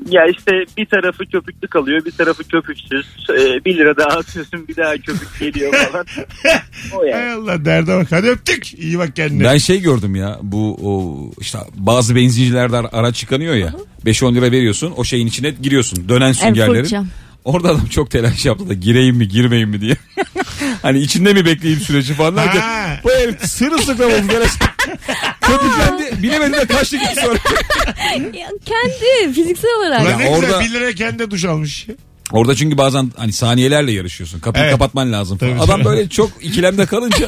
Ya 0.10 0.22
işte 0.28 0.52
bir 0.78 0.86
tarafı 0.86 1.26
köpüklü 1.26 1.68
kalıyor 1.68 2.06
bir 2.06 2.12
tarafı 2.12 2.44
köpüksüz. 2.44 3.06
Ee, 3.30 3.66
1 3.66 3.78
lira 3.78 3.98
daha 3.98 4.08
atıyorsun 4.18 4.68
bir 4.68 4.76
daha 4.76 4.94
köpük 4.94 5.40
geliyor 5.40 5.74
falan. 5.74 6.06
O 6.96 7.02
Hay 7.02 7.10
yani. 7.10 7.32
Allah 7.34 7.66
derde 7.66 7.98
bak. 7.98 8.08
Hadi 8.12 8.28
öptük. 8.28 8.74
İyi 8.74 9.00
bak 9.00 9.16
kendine. 9.16 9.44
Ben 9.44 9.58
şey 9.58 9.82
gördüm 9.82 10.16
ya 10.16 10.40
bu 10.42 10.78
o 10.84 11.16
işte 11.42 11.58
bazı 11.76 12.16
benzincilerde 12.16 12.78
ara- 12.78 12.90
araç 12.94 13.16
çıkanıyor 13.16 13.56
ya 13.56 13.74
5-10 14.06 14.36
lira 14.36 14.52
veriyorsun 14.52 14.94
o 14.98 15.04
şeyin 15.04 15.28
içine 15.28 15.50
giriyorsun 15.62 16.10
dönen 16.10 16.32
süngerlerin. 16.32 16.84
fırça. 16.84 17.04
Orada 17.46 17.70
adam 17.70 17.86
çok 17.86 18.12
telaş 18.12 18.46
yaptı 18.46 18.70
da 18.70 18.74
gireyim 18.74 19.16
mi 19.16 19.28
girmeyeyim 19.28 19.70
mi 19.70 19.82
diye. 19.82 19.96
hani 20.82 21.00
içinde 21.00 21.34
mi 21.34 21.46
bekleyeyim 21.46 21.82
süreci 21.84 22.14
falan 22.14 22.36
derken 22.36 22.60
Ha. 22.60 23.00
bu 23.04 23.10
herif 23.12 23.42
sırılsıklam 23.46 24.08
oldu. 24.12 24.18
Köpüklendi 25.48 26.24
bilemedi 26.24 26.54
de 26.54 26.66
kaçtı 26.68 26.98
gitti 26.98 27.16
sonra. 27.22 27.38
Ya 28.34 28.50
kendi 28.66 29.34
fiziksel 29.34 29.70
olarak. 29.80 30.02
Ulan 30.02 30.10
Ya 30.10 30.18
güzel 30.18 30.52
orada- 30.52 30.60
1 30.60 30.72
liraya 30.74 30.94
kendi 30.96 31.20
de 31.20 31.32
duş 31.32 31.46
almış. 31.46 31.88
Orada 32.32 32.56
çünkü 32.56 32.78
bazen 32.78 33.12
hani 33.18 33.34
saniyelerle 33.34 33.92
yarışıyorsun. 33.92 34.40
Kapıyı 34.40 34.64
Evet. 34.64 34.72
kapatman 34.74 35.12
lazım 35.14 35.38
falan. 35.38 35.52
Tabii, 35.54 35.64
Adam 35.64 35.84
böyle 35.86 36.10
çok 36.10 36.32
ikilemde 36.42 36.86
kalınca 36.86 37.28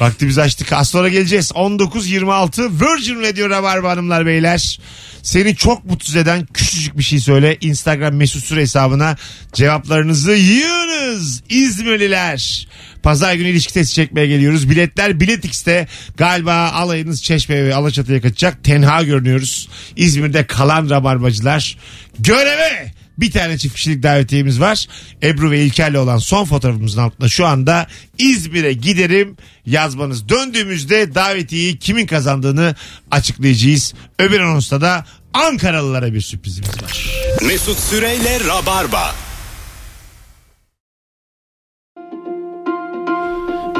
Vaktimizi 0.00 0.42
açtık. 0.42 0.72
Az 0.72 0.88
sonra 0.88 1.08
geleceğiz. 1.08 1.50
19.26 1.50 2.70
Virgin 2.80 3.22
Radio 3.22 3.50
Rabarba 3.50 3.90
hanımlar 3.90 4.26
beyler. 4.26 4.78
Seni 5.22 5.56
çok 5.56 5.84
mutsuz 5.84 6.16
eden 6.16 6.46
küçücük 6.54 6.98
bir 6.98 7.02
şey 7.02 7.20
söyle. 7.20 7.56
Instagram 7.60 8.14
mesut 8.14 8.44
süre 8.44 8.60
hesabına 8.60 9.16
cevaplarınızı 9.52 10.32
yığınız. 10.32 11.42
İzmirliler. 11.48 12.68
Pazar 13.02 13.34
günü 13.34 13.48
ilişki 13.48 13.74
testi 13.74 13.94
çekmeye 13.94 14.26
geliyoruz. 14.26 14.70
Biletler 14.70 15.20
Bilet 15.20 15.44
X'te 15.44 15.86
galiba 16.16 16.70
alayınız 16.70 17.22
Çeşme 17.22 17.64
ve 17.64 17.74
Alaçatı'ya 17.74 18.20
kaçacak. 18.20 18.64
Tenha 18.64 19.02
görünüyoruz. 19.02 19.68
İzmir'de 19.96 20.46
kalan 20.46 20.90
rabarbacılar. 20.90 21.78
Göreve! 22.18 23.01
Bir 23.18 23.30
tane 23.30 23.58
çift 23.58 23.74
kişilik 23.74 24.02
davetiyemiz 24.02 24.60
var. 24.60 24.86
Ebru 25.22 25.50
ve 25.50 25.64
İlker'le 25.64 25.94
olan 25.94 26.18
son 26.18 26.44
fotoğrafımızın 26.44 27.00
altında 27.00 27.28
şu 27.28 27.46
anda 27.46 27.86
İzmir'e 28.18 28.72
giderim 28.72 29.36
yazmanız. 29.66 30.28
Döndüğümüzde 30.28 31.14
davetiyeyi 31.14 31.78
kimin 31.78 32.06
kazandığını 32.06 32.74
açıklayacağız. 33.10 33.94
Öbür 34.18 34.40
anonsta 34.40 34.80
da 34.80 35.06
Ankaralılara 35.34 36.14
bir 36.14 36.20
sürprizimiz 36.20 36.82
var. 36.82 37.10
Mesut 37.42 37.78
Süreyle 37.78 38.40
Rabarba. 38.40 39.14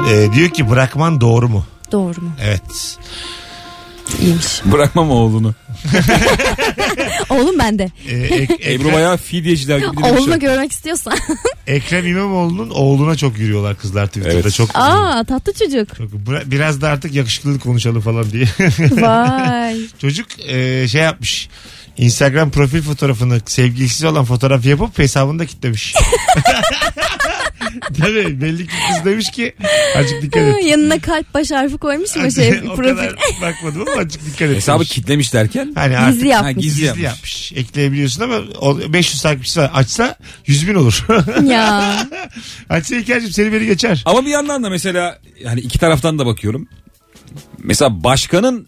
Ee, 0.09 0.33
diyor 0.33 0.49
ki 0.49 0.69
bırakman 0.69 1.21
doğru 1.21 1.49
mu? 1.49 1.65
Doğru 1.91 2.21
mu? 2.21 2.31
Evet. 2.41 2.97
İyiymiş. 4.21 4.61
bırakmam 4.65 5.11
oğlunu. 5.11 5.53
Oğlum 7.29 7.59
bende. 7.59 7.91
Ee, 8.09 8.15
Ek- 8.17 8.57
Ebru 8.73 8.93
bayağı 8.93 9.17
fidyeciler 9.17 9.77
gibi 9.79 9.97
bir 9.97 10.01
Oğlunu 10.01 10.29
şey. 10.31 10.39
görmek 10.39 10.71
istiyorsan. 10.71 11.13
Ekrem 11.67 12.07
İmamoğlu'nun 12.07 12.69
oğluna 12.69 13.15
çok 13.15 13.39
yürüyorlar 13.39 13.77
kızlar 13.77 14.07
Twitter'da. 14.07 14.39
Evet. 14.39 14.53
Çok, 14.53 14.69
Aa 14.73 15.23
tatlı 15.23 15.53
çocuk. 15.53 15.97
çok 15.97 16.11
bıra- 16.11 16.51
biraz 16.51 16.81
da 16.81 16.89
artık 16.89 17.13
yakışıklılık 17.13 17.61
konuşalım 17.63 18.01
falan 18.01 18.31
diye. 18.31 18.45
Vay. 18.91 19.75
Çocuk 20.01 20.27
e, 20.49 20.87
şey 20.87 21.01
yapmış. 21.01 21.49
Instagram 21.97 22.51
profil 22.51 22.81
fotoğrafını 22.81 23.39
sevgilisi 23.45 24.07
olan 24.07 24.25
fotoğraf 24.25 24.65
yapıp 24.65 24.99
hesabında 24.99 25.45
kitlemiş. 25.45 25.93
Tabii 27.99 28.41
belli 28.41 28.67
ki 28.67 28.73
kız 28.93 29.05
demiş 29.05 29.31
ki 29.31 29.55
azıcık 29.97 30.21
dikkat 30.21 30.41
et. 30.43 30.65
Yanına 30.65 30.99
kalp 30.99 31.33
baş 31.33 31.51
harfi 31.51 31.77
koymuş 31.77 32.15
mu 32.15 32.31
şey 32.31 32.49
o 32.71 32.75
profil. 32.75 32.89
kadar 32.95 33.15
bakmadım 33.41 33.81
ama 33.81 34.01
azıcık 34.01 34.25
dikkat 34.25 34.49
et. 34.49 34.55
Hesabı 34.55 34.83
kitlemiş 34.85 35.33
derken. 35.33 35.71
Hani 35.75 35.97
artık 35.97 36.13
Gizli 36.13 36.27
yapmış. 36.27 36.47
Ha, 36.47 36.51
gizli 36.51 36.69
gizli 36.69 36.85
yapmış. 36.85 37.03
yapmış. 37.03 37.51
Ekleyebiliyorsun 37.55 38.21
ama 38.21 38.39
o 38.61 38.93
500 38.93 39.21
takipçisi 39.21 39.59
var. 39.59 39.71
Açsa 39.73 40.15
100 40.47 40.67
bin 40.67 40.75
olur. 40.75 41.05
ya. 41.49 42.07
Açsa 42.69 42.95
İlker'cim 42.95 43.31
seni 43.31 43.53
beni 43.53 43.65
geçer. 43.65 44.03
Ama 44.05 44.25
bir 44.25 44.29
yandan 44.31 44.63
da 44.63 44.69
mesela 44.69 45.19
yani 45.43 45.59
iki 45.59 45.79
taraftan 45.79 46.19
da 46.19 46.25
bakıyorum. 46.25 46.67
Mesela 47.63 48.03
başkanın 48.03 48.67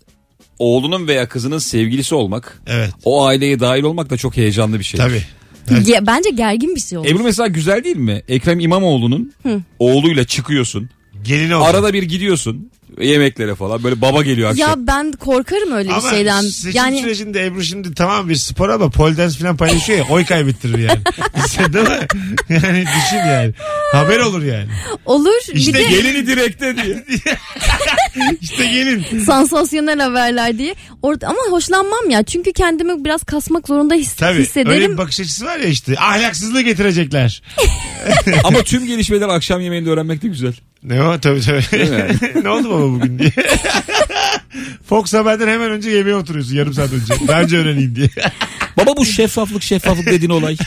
oğlunun 0.60 1.08
veya 1.08 1.28
kızının 1.30 1.58
sevgilisi 1.60 2.15
olmak, 2.15 2.62
Evet. 2.68 2.89
o 3.04 3.26
aileye 3.26 3.60
dahil 3.60 3.84
olmak 3.84 4.10
da 4.10 4.18
çok 4.18 4.38
heyecanlı 4.38 4.80
bir 4.80 4.84
şey. 4.84 4.98
Tabii. 4.98 5.24
Ge- 5.69 6.08
Bence 6.08 6.30
gergin 6.30 6.75
bir 6.75 6.80
şey 6.82 6.97
oldu. 6.97 7.08
Ebru 7.08 7.23
mesela 7.23 7.47
güzel 7.47 7.84
değil 7.84 7.95
mi? 7.97 8.21
Ekrem 8.28 8.60
İmamoğlu'nun 8.60 9.34
oğluyla 9.80 10.23
çıkıyorsun. 10.23 10.89
Gelini 11.23 11.56
olsun. 11.56 11.69
Arada 11.69 11.93
bir 11.93 12.04
gidiyorsun 12.04 12.69
yemeklere 13.01 13.56
falan. 13.56 13.84
Böyle 13.84 14.01
baba 14.01 14.23
geliyor 14.23 14.49
akşam. 14.51 14.69
Ya 14.69 14.88
ben 14.88 15.12
korkarım 15.12 15.71
öyle 15.71 15.93
Ama 15.93 16.04
bir 16.12 16.15
şeyden. 16.15 16.41
seçim 16.41 16.71
Yani 16.78 16.99
sürecinde 17.01 17.45
Ebru 17.45 17.63
şimdi 17.63 17.93
tamam 17.93 18.30
bir 18.30 18.36
spor 18.36 18.69
ama 18.69 18.89
pole 18.89 19.17
dance 19.17 19.38
falan 19.39 19.58
paylaşıyor 19.58 19.99
ya 19.99 20.06
oy 20.10 20.25
kaybettirir 20.25 20.78
yani. 20.78 20.99
İşte 21.47 21.73
değil 21.73 21.88
mi? 21.89 22.08
Yani 22.49 22.86
düşün 22.86 23.17
yani. 23.17 23.54
Haber 23.91 24.19
olur 24.19 24.43
yani. 24.43 24.67
olur. 25.06 25.41
İşte 25.54 25.73
bir 25.73 25.80
de 25.80 25.84
Gelini 25.84 26.28
direkte 26.28 26.75
diye. 26.75 27.04
İşte 28.41 28.65
gelin. 28.67 29.04
sansasyonel 29.25 29.99
haberler 29.99 30.58
diye. 30.58 30.75
Orada 31.01 31.28
ama 31.28 31.38
hoşlanmam 31.49 32.10
ya. 32.10 32.23
Çünkü 32.23 32.54
kendimi 32.54 33.06
biraz 33.06 33.23
kasmak 33.23 33.67
zorunda 33.67 33.95
his- 33.95 34.13
Tabii 34.15 34.32
öyle 34.34 34.43
hissederim. 34.43 34.91
bir 34.93 34.97
bakış 34.97 35.19
açısı 35.19 35.45
var 35.45 35.58
ya 35.60 35.65
işte 35.67 35.95
ahlaksızlığı 35.99 36.62
getirecekler. 36.62 37.41
Ama 38.43 38.62
tüm 38.63 38.86
gelişmeler 38.86 39.30
akşam 39.30 39.62
yemeğinde 39.62 39.89
öğrenmek 39.89 40.21
de 40.21 40.28
güzel. 40.28 40.54
Ne 40.86 41.04
o 41.04 41.19
tabii 41.19 41.41
tabii. 41.41 41.63
Ne 42.43 42.50
oldu 42.50 42.69
baba 42.69 42.84
bugün 42.84 43.19
diye. 43.19 43.32
Fox 44.86 45.13
Haber'den 45.13 45.48
hemen 45.48 45.71
önce 45.71 45.89
yemeğe 45.89 46.15
oturuyorsun 46.15 46.56
yarım 46.56 46.74
saat 46.74 46.93
önce. 46.93 47.13
Ben 47.28 47.43
önce 47.43 47.58
öğreneyim 47.58 47.95
diye. 47.95 48.10
Baba 48.78 48.98
bu 48.98 49.06
şeffaflık 49.06 49.63
şeffaflık 49.63 50.06
dediğin 50.06 50.30
olay. 50.30 50.58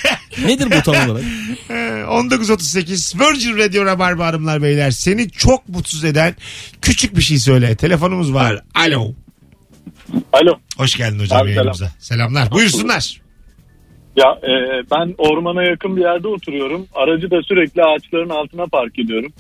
Nedir 0.45 0.67
bu 0.67 0.83
tam 0.83 1.11
olarak? 1.11 1.25
Ee, 1.71 1.73
19.38 1.73 3.21
Virgin 3.21 3.59
Radio 3.59 3.85
Rabarba 3.85 4.27
Hanımlar 4.27 4.63
Beyler. 4.63 4.91
Seni 4.91 5.31
çok 5.31 5.69
mutsuz 5.69 6.05
eden 6.05 6.35
küçük 6.83 7.17
bir 7.17 7.23
şey 7.23 7.39
söyle. 7.39 7.77
Telefonumuz 7.77 8.35
var. 8.35 8.63
Alo. 8.75 9.15
Alo. 10.33 10.59
Hoş 10.77 10.97
geldin 10.97 11.19
hocam 11.19 11.43
Abi, 11.43 11.51
yayınımıza. 11.51 11.91
Selamlar. 11.99 12.51
Buyursunlar. 12.51 13.21
Ya 14.17 14.39
e, 14.43 14.53
ben 14.91 15.15
ormana 15.19 15.63
yakın 15.63 15.97
bir 15.97 16.01
yerde 16.03 16.29
oturuyorum. 16.29 16.87
Aracı 16.95 17.31
da 17.31 17.43
sürekli 17.43 17.83
ağaçların 17.83 18.31
altına 18.31 18.67
park 18.67 18.99
ediyorum. 18.99 19.33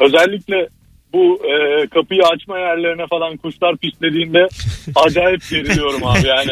Özellikle 0.00 0.68
bu 1.12 1.40
e, 1.46 1.86
kapıyı 1.86 2.22
açma 2.22 2.58
yerlerine 2.58 3.06
falan 3.10 3.36
kuşlar 3.36 3.76
pislediğinde 3.76 4.48
acayip 4.94 5.50
geriliyorum 5.50 6.06
abi 6.06 6.26
yani. 6.28 6.50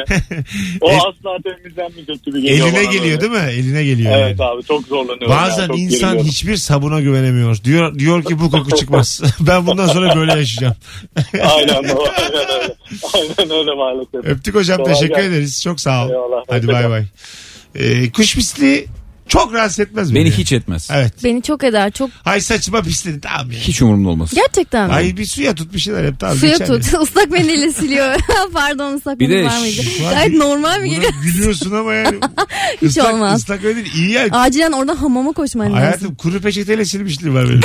O 0.81 0.91
El- 0.91 0.97
asla 0.97 1.37
temizlenmeyecek 1.45 2.23
gibi 2.25 2.43
geliyor 2.43 2.67
Eline 2.67 2.85
geliyor 2.85 3.05
böyle. 3.05 3.21
değil 3.21 3.33
mi? 3.33 3.51
Eline 3.53 3.85
geliyor. 3.85 4.13
Evet 4.17 4.41
yani. 4.41 4.51
abi 4.51 4.63
çok 4.63 4.87
zorlanıyorum. 4.87 5.29
Bazen 5.29 5.63
ya, 5.63 5.69
çok 5.69 5.79
insan 5.79 5.99
geriliyorum. 6.01 6.27
hiçbir 6.27 6.57
sabuna 6.57 7.01
güvenemiyor. 7.01 7.57
Diyor 7.65 7.99
diyor 7.99 8.25
ki 8.25 8.41
bu 8.41 8.51
koku 8.51 8.77
çıkmaz. 8.77 9.23
ben 9.41 9.67
bundan 9.67 9.87
sonra 9.87 10.17
böyle 10.17 10.33
yaşayacağım. 10.33 10.75
Aynen, 11.35 11.75
aynen 11.75 11.91
öyle. 11.91 12.75
Aynen 13.15 13.51
öyle 13.59 13.75
maalesef. 13.75 14.25
Öptük 14.25 14.55
hocam. 14.55 14.79
Kolay 14.79 14.95
teşekkür 14.95 15.15
gelsin. 15.15 15.33
ederiz. 15.33 15.63
Çok 15.63 15.81
sağ 15.81 16.07
ol. 16.07 16.11
Eyvallah, 16.11 16.43
Hadi 16.51 16.69
bay 16.69 16.91
bay. 16.91 17.05
Ee, 17.75 18.11
kuş 18.13 18.35
pisliği 18.35 18.87
çok 19.29 19.53
rahatsız 19.55 19.81
etmez 19.81 20.15
beni. 20.15 20.25
Beni 20.25 20.31
hiç 20.31 20.53
etmez. 20.53 20.89
Evet. 20.93 21.13
Beni 21.25 21.43
çok 21.43 21.65
eder. 21.65 21.91
Çok 21.91 22.11
Hay 22.25 22.41
saçıma 22.41 22.83
pisledi 22.83 23.21
tamam 23.21 23.53
ya. 23.53 23.59
Hiç 23.59 23.83
umurumda 23.83 24.09
olmaz. 24.09 24.31
gerçekten 24.35 24.87
mi? 24.89 24.95
Ay 24.95 25.17
bir 25.17 25.27
suya 25.27 25.55
tut 25.55 25.75
bir 25.75 25.79
şeyler 25.79 26.05
yap 26.05 26.15
tamam. 26.19 26.37
Suya 26.37 26.53
geçer 26.53 26.67
tut. 26.67 26.93
ya. 26.93 27.01
Islak 27.03 27.31
mendille 27.31 27.73
siliyor. 27.73 28.15
Pardon 28.53 28.95
ıslak 28.97 29.21
Bir 29.21 29.29
de 29.31 29.35
mendil 29.35 29.49
var 29.51 29.61
mıydı? 29.61 29.83
şu 29.83 30.07
an 30.07 30.15
Gayet 30.15 30.33
bir- 30.33 30.39
normal 30.39 30.81
mi 30.81 30.87
Buna 30.89 30.95
geliyor? 30.95 31.13
gülüyorsun 31.23 31.73
ama 31.73 31.95
yani. 31.95 32.17
Hiç 32.83 32.91
Islak, 32.91 33.15
olmaz. 33.15 33.41
ıslak 33.41 33.65
öyle 33.65 33.85
değil. 33.85 33.95
İyi 33.97 34.11
ya. 34.11 34.27
Acilen 34.31 34.73
oradan 34.73 34.97
hamama 34.97 35.33
koşman 35.33 35.67
lazım. 35.67 35.79
Hayatım 35.79 36.15
kuru 36.15 36.41
peçeteyle 36.41 36.85
silmişliğim 36.85 37.35
var 37.35 37.49
benim. 37.49 37.61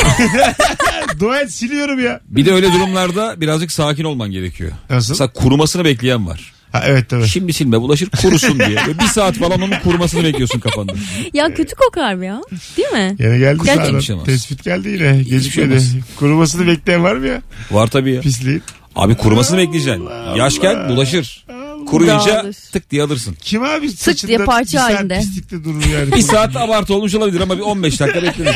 Dua 1.20 1.40
et 1.40 1.52
siliyorum 1.52 2.04
ya. 2.06 2.20
Bir 2.28 2.46
de 2.46 2.52
öyle 2.54 2.74
durumlarda 2.74 3.42
birazcık 3.42 3.72
sakin 3.72 4.04
olman 4.04 4.32
gerekiyor. 4.32 4.72
Nasıl? 4.90 5.14
Mesela 5.14 5.32
kurumasını 5.34 5.86
bekleyen 5.86 6.28
var. 6.28 6.54
Ha, 6.80 6.84
evet 6.88 7.10
tabii. 7.10 7.28
Şimdi 7.28 7.54
silme 7.54 7.82
bulaşır 7.82 8.10
kurusun 8.22 8.60
diye. 8.60 8.78
Böyle 8.88 9.00
bir 9.00 9.06
saat 9.06 9.36
falan 9.36 9.62
onun 9.62 9.72
kurumasını 9.84 10.24
bekliyorsun 10.24 10.60
kafanda. 10.60 10.94
Ya 11.34 11.54
kötü 11.54 11.76
kokar 11.76 12.14
mı 12.14 12.26
ya? 12.26 12.42
Değil 12.78 12.90
mi? 12.90 13.16
Yine 13.20 13.38
geldi 13.38 13.60
Gerçekten 13.66 13.86
sağdan. 13.86 14.00
şey. 14.00 14.16
Tespit 14.26 14.64
geldi 14.64 14.90
yine. 14.90 15.14
şey 15.14 15.24
Gecikmedi. 15.24 15.82
Kurumasını 16.16 16.68
bekleyen 16.68 17.04
var 17.04 17.16
mı 17.16 17.28
ya? 17.28 17.42
Var 17.72 17.88
tabii 17.88 18.14
ya. 18.14 18.22
Pisliğin. 18.22 18.64
Abi 18.96 19.16
kurumasını 19.16 19.58
bekleyeceksin. 19.58 20.06
Allah 20.06 20.38
Yaşken 20.38 20.76
Allah. 20.76 20.90
bulaşır. 20.90 21.46
Kuruyunca 21.88 22.26
Dağılır. 22.36 22.54
tık 22.72 22.92
diye 22.92 23.04
alırsın. 23.04 23.38
Kim 23.42 23.64
abi 23.64 23.90
saçında 23.90 24.28
diye 24.28 24.38
parça 24.38 24.78
bir 24.78 24.82
saat 24.82 24.94
halinde. 25.00 25.18
pislikte 25.20 25.64
durur 25.64 25.84
yani. 25.94 26.12
Bir 26.12 26.22
saat 26.22 26.56
abartı 26.56 26.94
olmuş 26.94 27.16
olabilir 27.16 27.42
ama 27.42 27.58
bir 27.58 27.62
15 27.64 28.00
dakika 28.00 28.24
beklenir. 28.24 28.56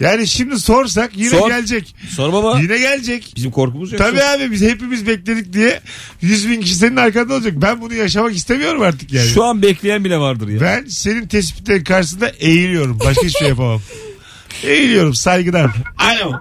Yani 0.00 0.26
şimdi 0.26 0.58
sorsak 0.58 1.10
yine 1.16 1.30
Sor. 1.30 1.50
gelecek. 1.50 1.94
Sor 2.08 2.32
baba. 2.32 2.60
Yine 2.60 2.78
gelecek. 2.78 3.32
Bizim 3.36 3.50
korkumuz 3.50 3.92
yok. 3.92 3.98
Tabii 3.98 4.22
abi 4.22 4.50
biz 4.50 4.62
hepimiz 4.62 5.06
bekledik 5.06 5.52
diye 5.52 5.80
100 6.20 6.50
bin 6.50 6.60
kişi 6.60 6.74
senin 6.74 6.96
arkanda 6.96 7.34
olacak. 7.34 7.52
Ben 7.56 7.80
bunu 7.80 7.94
yaşamak 7.94 8.32
istemiyorum 8.32 8.82
artık 8.82 9.12
yani. 9.12 9.26
Şu 9.28 9.44
an 9.44 9.62
bekleyen 9.62 10.04
bile 10.04 10.18
vardır 10.18 10.48
ya. 10.48 10.60
Ben 10.60 10.84
senin 10.84 11.26
tespitlerin 11.26 11.84
karşısında 11.84 12.28
eğiliyorum. 12.28 12.98
Başka 13.00 13.26
hiçbir 13.26 13.38
şey 13.38 13.48
yapamam. 13.48 13.80
Eğiliyorum 14.64 15.14
saygıdan. 15.14 15.70
Alo. 15.98 16.32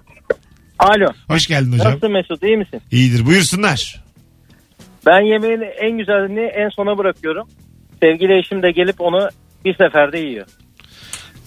Alo. 0.79 1.07
Hoş 1.27 1.47
geldin 1.47 1.71
hocam. 1.71 1.87
Nasılsın 1.87 2.11
Mesut 2.11 2.43
iyi 2.43 2.57
misin? 2.57 2.81
İyidir 2.91 3.25
buyursunlar. 3.25 4.03
Ben 5.05 5.21
yemeğin 5.21 5.61
en 5.81 5.97
güzelini 5.97 6.39
en 6.41 6.69
sona 6.69 6.97
bırakıyorum. 6.97 7.47
Sevgili 8.03 8.39
eşim 8.39 8.63
de 8.63 8.71
gelip 8.71 9.01
onu 9.01 9.29
bir 9.65 9.75
seferde 9.75 10.19
yiyor. 10.19 10.47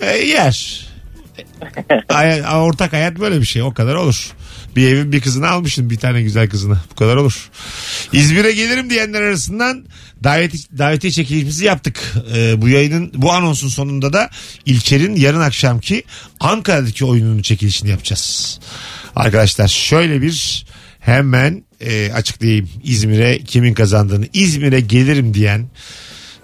E, 0.00 0.16
yer. 0.16 0.86
Ay- 2.08 2.42
ortak 2.56 2.92
hayat 2.92 3.20
böyle 3.20 3.40
bir 3.40 3.46
şey. 3.46 3.62
O 3.62 3.74
kadar 3.74 3.94
olur. 3.94 4.32
Bir 4.76 4.88
evin 4.88 5.12
bir 5.12 5.20
kızını 5.20 5.48
almışsın. 5.48 5.90
Bir 5.90 5.96
tane 5.96 6.22
güzel 6.22 6.48
kızını. 6.48 6.78
Bu 6.90 6.94
kadar 6.94 7.16
olur. 7.16 7.50
İzmir'e 8.12 8.52
gelirim 8.52 8.90
diyenler 8.90 9.22
arasından 9.22 9.86
davet, 10.24 10.78
davetiye 10.78 11.10
çekilişimizi 11.10 11.64
yaptık. 11.64 12.14
Ee, 12.34 12.62
bu 12.62 12.68
yayının 12.68 13.12
bu 13.14 13.32
anonsun 13.32 13.68
sonunda 13.68 14.12
da 14.12 14.30
İlker'in 14.66 15.16
yarın 15.16 15.40
akşamki 15.40 16.04
Ankara'daki 16.40 17.04
oyununun 17.04 17.42
çekilişini 17.42 17.90
yapacağız. 17.90 18.60
Arkadaşlar 19.16 19.68
şöyle 19.68 20.22
bir 20.22 20.66
hemen 21.00 21.64
e, 21.80 22.12
açıklayayım 22.12 22.70
İzmir'e 22.84 23.38
kimin 23.38 23.74
kazandığını. 23.74 24.26
İzmir'e 24.32 24.80
gelirim 24.80 25.34
diyen 25.34 25.66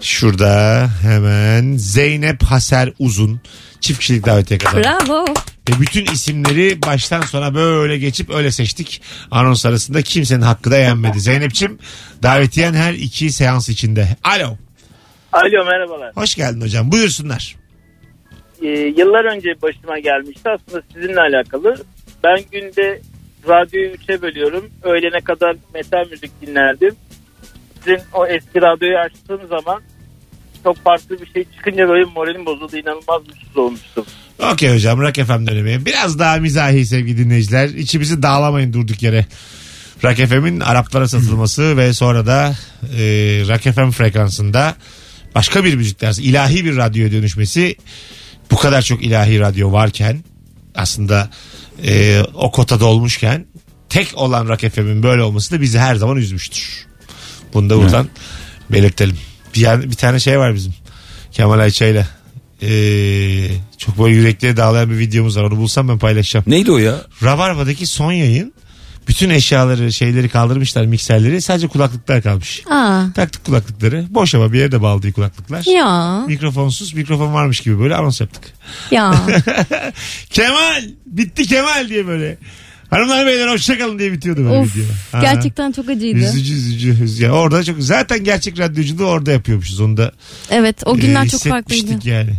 şurada 0.01 0.87
hemen 1.01 1.77
Zeynep 1.77 2.43
Haser 2.43 2.89
Uzun 2.99 3.41
çift 3.79 3.99
kişilik 3.99 4.25
davetiye 4.25 4.57
kazandı. 4.59 4.87
Bravo. 4.87 5.25
Ve 5.69 5.81
bütün 5.81 6.05
isimleri 6.05 6.81
baştan 6.81 7.21
sona 7.21 7.55
böyle 7.55 7.97
geçip 7.97 8.29
öyle 8.29 8.51
seçtik. 8.51 9.01
Anons 9.31 9.65
arasında 9.65 10.01
kimsenin 10.01 10.41
hakkı 10.41 10.71
da 10.71 10.77
yenmedi. 10.77 11.19
Zeynep'ciğim 11.19 11.79
davetiyen 12.23 12.73
her 12.73 12.93
iki 12.93 13.31
seans 13.31 13.69
içinde. 13.69 14.07
Alo. 14.23 14.57
Alo 15.33 15.65
merhabalar. 15.65 16.15
Hoş 16.15 16.35
geldin 16.35 16.61
hocam. 16.61 16.91
Buyursunlar. 16.91 17.55
Ee, 18.61 18.67
yıllar 18.69 19.35
önce 19.35 19.61
başıma 19.61 19.99
gelmişti 19.99 20.49
aslında 20.49 20.83
sizinle 20.93 21.19
alakalı. 21.21 21.75
Ben 22.23 22.39
günde 22.51 23.01
radyoyu 23.47 23.89
üçe 23.89 24.21
bölüyorum. 24.21 24.69
Öğlene 24.83 25.21
kadar 25.21 25.55
metal 25.73 26.05
müzik 26.11 26.41
dinlerdim. 26.41 26.95
Sizin 27.83 27.99
o 28.13 28.27
eski 28.27 28.61
radyoyu 28.61 28.97
açtığım 28.97 29.47
zaman 29.47 29.81
çok 30.63 30.83
farklı 30.83 31.21
bir 31.21 31.31
şey 31.33 31.45
çıkınca 31.55 31.87
böyle 31.87 32.05
moralim 32.05 32.45
bozuldu. 32.45 32.77
İnanılmaz 32.77 33.21
mutsuz 33.27 33.57
olmuştum. 33.57 34.05
Okey 34.51 34.73
hocam 34.73 35.01
Rock 35.01 35.15
FM 35.15 35.47
dönemi. 35.47 35.85
Biraz 35.85 36.19
daha 36.19 36.37
mizahi 36.37 36.85
sevgili 36.85 37.17
dinleyiciler. 37.17 37.69
İçimizi 37.69 38.23
dağlamayın 38.23 38.73
durduk 38.73 39.01
yere. 39.01 39.25
Rock 40.03 40.17
FM'in 40.17 40.59
Araplara 40.59 41.07
satılması 41.07 41.77
ve 41.77 41.93
sonra 41.93 42.25
da 42.25 42.55
e, 42.83 43.03
Rock 43.49 43.75
FM 43.75 43.89
frekansında 43.89 44.75
başka 45.35 45.65
bir 45.65 45.75
müzik 45.75 46.01
dersi, 46.01 46.23
ilahi 46.23 46.65
bir 46.65 46.77
radyoya 46.77 47.11
dönüşmesi 47.11 47.75
bu 48.51 48.57
kadar 48.57 48.81
çok 48.81 49.03
ilahi 49.03 49.39
radyo 49.39 49.71
varken 49.71 50.23
aslında 50.75 51.29
e, 51.85 52.21
o 52.33 52.51
kota 52.51 52.79
dolmuşken 52.79 53.45
tek 53.89 54.17
olan 54.17 54.47
Rock 54.47 54.73
FM'in 54.73 55.03
böyle 55.03 55.23
olması 55.23 55.55
da 55.55 55.61
bizi 55.61 55.79
her 55.79 55.95
zaman 55.95 56.17
üzmüştür. 56.17 56.87
Bunu 57.53 57.69
da 57.69 57.77
buradan 57.77 58.07
belirtelim. 58.69 59.17
Bir, 59.55 59.59
yer- 59.59 59.83
bir 59.91 59.95
tane 59.95 60.19
şey 60.19 60.39
var 60.39 60.55
bizim. 60.55 60.73
Kemal 61.31 61.59
Ayça'yla. 61.59 62.07
Ee, 62.61 63.47
çok 63.77 63.99
böyle 63.99 64.15
yürekleri 64.15 64.57
dağlayan 64.57 64.89
bir 64.89 64.97
videomuz 64.97 65.37
var. 65.37 65.43
Onu 65.43 65.57
bulsam 65.57 65.87
ben 65.89 65.99
paylaşacağım. 65.99 66.45
Neydi 66.47 66.71
o 66.71 66.77
ya? 66.77 67.01
Rabarba'daki 67.23 67.85
son 67.87 68.11
yayın 68.11 68.53
bütün 69.07 69.29
eşyaları 69.29 69.93
şeyleri 69.93 70.29
kaldırmışlar 70.29 70.85
mikserleri 70.85 71.41
sadece 71.41 71.67
kulaklıklar 71.67 72.21
kalmış. 72.21 72.61
Aa. 72.69 73.03
Taktık 73.15 73.45
kulaklıkları. 73.45 74.05
Boş 74.09 74.35
ama 74.35 74.53
bir 74.53 74.59
yere 74.59 74.71
de 74.71 74.81
bağlı 74.81 75.01
değil 75.03 75.13
kulaklıklar. 75.13 75.63
Ya. 75.65 76.23
Mikrofonsuz 76.27 76.93
mikrofon 76.93 77.33
varmış 77.33 77.59
gibi 77.61 77.79
böyle 77.79 77.95
anons 77.95 78.21
yaptık. 78.21 78.43
Ya. 78.91 79.13
Kemal 80.29 80.83
bitti 81.05 81.47
Kemal 81.47 81.89
diye 81.89 82.07
böyle. 82.07 82.37
Hanımlar 82.91 83.25
beyler 83.25 83.47
hoşçakalın 83.47 83.99
diye 83.99 84.11
bitiyordu 84.11 84.39
böyle 84.45 84.57
of. 84.57 84.75
video. 84.75 84.85
Aha. 85.13 85.21
Gerçekten 85.21 85.71
çok 85.71 85.89
acıydı. 85.89 86.17
Üzücü 86.19 86.53
üzücü. 86.53 86.89
üzücü. 87.03 87.23
Ya 87.23 87.31
orada 87.31 87.63
çok 87.63 87.75
zaten 87.79 88.23
gerçek 88.23 88.59
radyoculuğu 88.59 89.05
orada 89.05 89.31
yapıyormuşuz. 89.31 89.79
Onu 89.79 89.97
da 89.97 90.11
Evet 90.49 90.75
o 90.85 90.95
günler 90.97 91.25
e, 91.25 91.27
çok 91.27 91.41
farklıydı. 91.41 92.09
yani. 92.09 92.31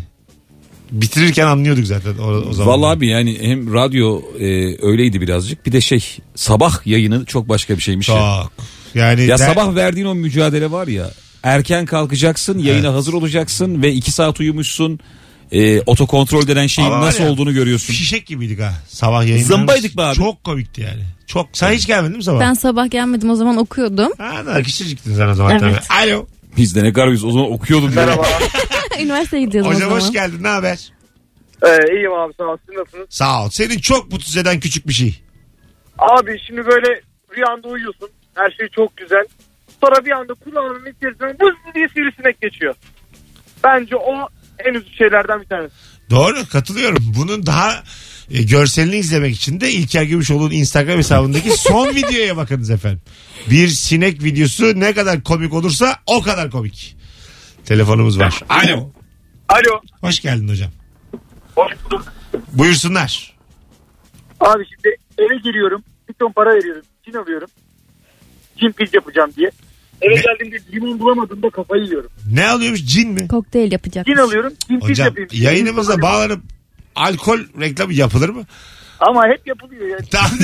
Bitirirken 0.92 1.46
anlıyorduk 1.46 1.86
zaten 1.86 2.18
o, 2.18 2.26
o 2.26 2.52
zaman. 2.52 2.72
Vallahi 2.72 2.96
abi 2.96 3.06
yani 3.06 3.38
hem 3.40 3.74
radyo 3.74 4.22
e, 4.38 4.44
öyleydi 4.86 5.20
birazcık. 5.20 5.66
Bir 5.66 5.72
de 5.72 5.80
şey 5.80 6.04
sabah 6.34 6.86
yayını 6.86 7.24
çok 7.24 7.48
başka 7.48 7.76
bir 7.76 7.82
şeymiş. 7.82 8.08
ya. 8.08 8.14
Çok. 8.42 8.52
Yani 8.94 9.22
Ya 9.22 9.38
der- 9.38 9.46
sabah 9.46 9.74
verdiğin 9.74 10.06
o 10.06 10.14
mücadele 10.14 10.70
var 10.70 10.86
ya. 10.88 11.10
Erken 11.42 11.86
kalkacaksın, 11.86 12.58
yayına 12.58 12.94
hazır 12.94 13.12
olacaksın 13.12 13.82
ve 13.82 13.92
iki 13.92 14.12
saat 14.12 14.40
uyumuşsun. 14.40 15.00
E, 15.52 15.80
otokontrol 15.80 16.46
denen 16.46 16.66
şeyin 16.66 16.88
Ama 16.88 17.00
var 17.00 17.06
nasıl 17.06 17.24
ya, 17.24 17.30
olduğunu 17.30 17.54
görüyorsun. 17.54 17.92
Fişek 17.92 18.26
gibiydik 18.26 18.60
ha. 18.60 18.72
Sabah 18.88 19.22
yayınlarımız. 19.22 19.46
Zımbaydık 19.46 19.96
be 19.96 20.02
abi. 20.02 20.16
Çok 20.16 20.44
komikti 20.44 20.80
yani. 20.80 21.02
Çok. 21.26 21.48
Sen 21.52 21.72
hiç 21.72 21.86
gelmedin 21.86 22.16
mi 22.16 22.24
sabah? 22.24 22.40
Ben 22.40 22.54
sabah 22.54 22.90
gelmedim 22.90 23.30
o 23.30 23.34
zaman 23.34 23.56
okuyordum. 23.56 24.12
Ha, 24.18 24.46
da 24.46 24.62
küçücüktün 24.62 25.14
sen 25.14 25.28
o 25.28 25.34
zaman 25.34 25.50
Evet. 25.50 25.60
tabii. 25.88 26.10
Alo. 26.12 26.26
Biz 26.56 26.74
de 26.76 26.84
ne 26.84 26.92
kadar 26.92 27.12
biz 27.12 27.24
o 27.24 27.30
zaman 27.30 27.52
okuyorduk. 27.52 27.96
ya. 27.96 28.18
Üniversiteye 29.02 29.42
gidiyordum 29.44 29.70
o 29.72 29.74
Hocam 29.74 29.88
zaman. 29.90 30.00
hoş 30.02 30.12
geldin. 30.12 30.42
Ne 30.42 30.48
haber? 30.48 30.92
Ee, 31.62 31.94
iyiyim 31.94 32.12
abi 32.12 32.32
sağ 32.38 32.44
ol. 32.44 32.56
Siz 32.68 32.76
nasılsınız? 32.78 33.06
Sağ 33.10 33.44
ol. 33.44 33.48
Senin 33.50 33.78
çok 33.78 34.12
mutsuz 34.12 34.36
eden 34.36 34.60
küçük 34.60 34.88
bir 34.88 34.92
şey. 34.92 35.22
Abi 35.98 36.38
şimdi 36.46 36.66
böyle 36.66 37.00
rüyanda 37.36 37.68
uyuyorsun. 37.68 38.08
Her 38.34 38.50
şey 38.50 38.68
çok 38.68 38.96
güzel. 38.96 39.24
Sonra 39.84 40.04
bir 40.04 40.10
anda 40.10 40.34
kulağının 40.34 40.92
içerisinden 40.96 41.36
buz 41.40 41.74
diye 41.74 41.88
sivrisinek 41.88 42.40
geçiyor. 42.40 42.74
Bence 43.64 43.96
o 43.96 44.14
en 44.68 44.74
üzücü 44.74 44.96
şeylerden 44.96 45.40
bir 45.40 45.46
tanesi. 45.46 45.74
Doğru 46.10 46.48
katılıyorum. 46.48 46.98
Bunun 47.18 47.46
daha 47.46 47.82
e, 48.30 48.42
görselini 48.42 48.96
izlemek 48.96 49.34
için 49.34 49.60
de 49.60 49.70
İlker 49.72 50.02
Gümüşoğlu'nun 50.02 50.50
Instagram 50.50 50.98
hesabındaki 50.98 51.50
son 51.56 51.88
videoya 51.88 52.36
bakınız 52.36 52.70
efendim. 52.70 53.00
Bir 53.50 53.68
sinek 53.68 54.24
videosu 54.24 54.80
ne 54.80 54.92
kadar 54.94 55.22
komik 55.22 55.52
olursa 55.52 55.96
o 56.06 56.22
kadar 56.22 56.50
komik. 56.50 56.96
Telefonumuz 57.64 58.18
var. 58.18 58.40
Alo. 58.48 58.90
Alo. 59.48 59.80
Hoş 60.00 60.20
geldin 60.20 60.48
hocam. 60.48 60.70
Hoş 61.54 61.72
bulduk. 61.84 62.12
Buyursunlar. 62.52 63.32
Abi 64.40 64.64
şimdi 64.74 64.96
eve 65.18 65.36
geliyorum. 65.36 65.84
Bir 66.08 66.14
ton 66.14 66.32
para 66.32 66.54
veriyorum. 66.54 66.82
Cin 67.04 67.12
alıyorum. 67.14 67.48
Cin 68.60 68.72
pil 68.72 68.86
yapacağım 68.92 69.32
diye. 69.36 69.50
Eve 70.02 70.14
Ne? 70.14 70.20
geldiğimde 70.20 70.56
limon 70.72 70.98
bulamadığımda 71.00 71.50
kafayı 71.50 71.82
yiyorum. 71.84 72.10
Ne 72.32 72.48
alıyormuş 72.48 72.84
cin 72.84 73.10
mi? 73.10 73.28
Kokteyl 73.28 73.72
yapacak. 73.72 74.06
Cin 74.06 74.16
alıyorum. 74.16 74.52
Cin 74.68 74.80
pil 74.80 74.88
Hocam 74.88 75.06
yapayım. 75.06 75.28
yayınımıza 75.32 76.02
bağlanıp 76.02 76.40
alkol 76.96 77.38
reklamı 77.60 77.94
yapılır 77.94 78.28
mı? 78.28 78.42
Ama 79.00 79.24
hep 79.28 79.46
yapılıyor 79.46 79.86
yani. 79.88 80.06
Tamam. 80.10 80.30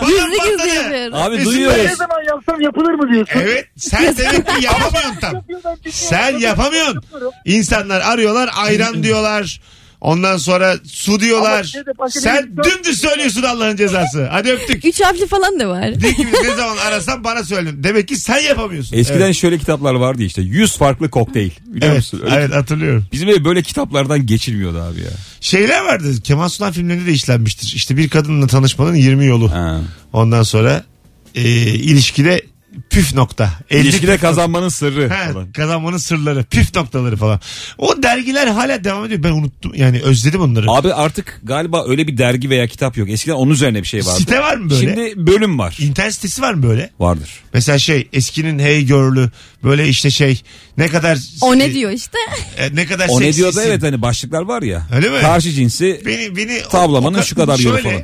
Gizli 0.00 0.30
gizli 0.30 0.56
Patladı. 0.56 0.68
yapıyoruz. 0.74 1.14
Abi 1.14 1.36
Mesut 1.36 1.46
Ne 1.52 1.58
duyuyoruz. 1.58 1.90
zaman 1.96 2.22
yapsam 2.28 2.60
yapılır 2.60 2.92
mı 2.92 3.12
diyorsun? 3.12 3.40
Evet 3.42 3.66
sen 3.76 4.16
demek 4.16 4.46
ki 4.48 4.64
yapamıyorsun 4.64 5.16
tam. 5.20 5.42
Sen 5.90 6.38
yapamıyorsun. 6.38 7.02
İnsanlar 7.44 8.00
arıyorlar 8.00 8.50
ayran 8.56 9.02
diyorlar. 9.02 9.60
Ondan 10.00 10.36
sonra 10.36 10.76
su 10.84 11.20
diyorlar. 11.20 11.72
Ama 11.86 11.98
başka 11.98 12.20
Sen 12.20 12.56
bir- 12.56 12.62
dümdüz 12.64 13.00
söylüyorsun 13.00 13.42
Allah'ın 13.42 13.76
cezası. 13.76 14.26
Hadi 14.30 14.50
öptük. 14.50 14.84
Üç 14.84 15.00
harfli 15.00 15.26
falan 15.26 15.60
da 15.60 15.68
var. 15.68 16.00
De 16.00 16.10
gibi 16.10 16.32
ne 16.42 16.54
zaman 16.56 16.76
arasam 16.76 17.24
bana 17.24 17.44
söyle. 17.44 17.70
Demek 17.74 18.08
ki 18.08 18.16
sen 18.16 18.38
yapamıyorsun. 18.38 18.96
Eskiden 18.96 19.20
evet. 19.20 19.36
şöyle 19.36 19.58
kitaplar 19.58 19.94
vardı 19.94 20.22
işte 20.22 20.42
100 20.42 20.76
farklı 20.76 21.10
kokteyl. 21.10 21.50
Biliyor 21.66 21.86
Evet, 21.92 21.96
musun? 21.96 22.20
Öyle- 22.24 22.34
evet 22.34 22.54
hatırlıyorum. 22.54 23.04
Bizim 23.12 23.28
ev 23.28 23.44
böyle 23.44 23.62
kitaplardan 23.62 24.26
geçilmiyordu 24.26 24.78
abi 24.78 25.00
ya. 25.00 25.10
Şeyler 25.40 25.84
vardı. 25.84 26.22
Kemal 26.24 26.48
Sunal 26.48 26.72
filmlerinde 26.72 27.06
de 27.06 27.12
işlenmiştir. 27.12 27.72
İşte 27.76 27.96
bir 27.96 28.08
kadınla 28.08 28.46
tanışmanın 28.46 28.94
20 28.94 29.26
yolu. 29.26 29.50
Ha. 29.52 29.80
Ondan 30.12 30.42
sonra 30.42 30.84
e, 31.34 31.40
ilişkide 31.74 32.42
püf 32.90 33.14
nokta. 33.14 33.50
İlişkide 33.70 34.12
püf 34.12 34.20
kazanmanın 34.20 34.68
sırrı 34.68 35.08
Ha, 35.08 35.32
falan. 35.32 35.52
kazanmanın 35.52 35.96
sırları, 35.96 36.44
püf 36.44 36.74
noktaları 36.76 37.16
falan. 37.16 37.40
O 37.78 38.02
dergiler 38.02 38.46
hala 38.46 38.84
devam 38.84 39.04
ediyor. 39.04 39.22
Ben 39.22 39.32
unuttum. 39.32 39.72
Yani 39.74 40.00
özledim 40.02 40.40
onları. 40.40 40.70
Abi 40.70 40.94
artık 40.94 41.40
galiba 41.42 41.84
öyle 41.88 42.06
bir 42.06 42.18
dergi 42.18 42.50
veya 42.50 42.66
kitap 42.66 42.96
yok. 42.96 43.08
Eskiden 43.10 43.34
onun 43.34 43.50
üzerine 43.50 43.82
bir 43.82 43.86
şey 43.88 44.00
vardı. 44.00 44.18
Site 44.18 44.40
var 44.40 44.56
mı 44.56 44.70
böyle? 44.70 44.80
Şimdi 44.94 45.26
bölüm 45.26 45.58
var. 45.58 45.76
İnternet 45.80 46.14
sitesi 46.14 46.42
var 46.42 46.54
mı 46.54 46.62
böyle? 46.62 46.90
Vardır. 46.98 47.30
Mesela 47.54 47.78
şey 47.78 48.08
eskinin 48.12 48.58
Hey 48.58 48.82
Girl'ü 48.82 49.30
böyle 49.64 49.88
işte 49.88 50.10
şey 50.10 50.42
ne 50.76 50.88
kadar 50.88 51.18
O 51.40 51.58
ne 51.58 51.74
diyor 51.74 51.90
işte. 51.90 52.18
e, 52.58 52.74
ne 52.76 52.86
kadar 52.86 53.08
O 53.08 53.20
ne 53.20 53.24
seksisin. 53.24 53.42
diyordu 53.42 53.60
evet 53.66 53.82
hani 53.82 54.02
başlıklar 54.02 54.42
var 54.42 54.62
ya. 54.62 54.86
Öyle 54.94 55.08
mi? 55.10 55.20
Karşı 55.20 55.50
cinsi 55.50 56.02
Beni 56.06 56.36
beni 56.36 56.62
Tavlamanın 56.70 57.18
o- 57.18 57.20
o- 57.20 57.24
şu 57.24 57.36
kadar 57.36 57.58
yolu 57.58 57.78
falan. 57.82 58.02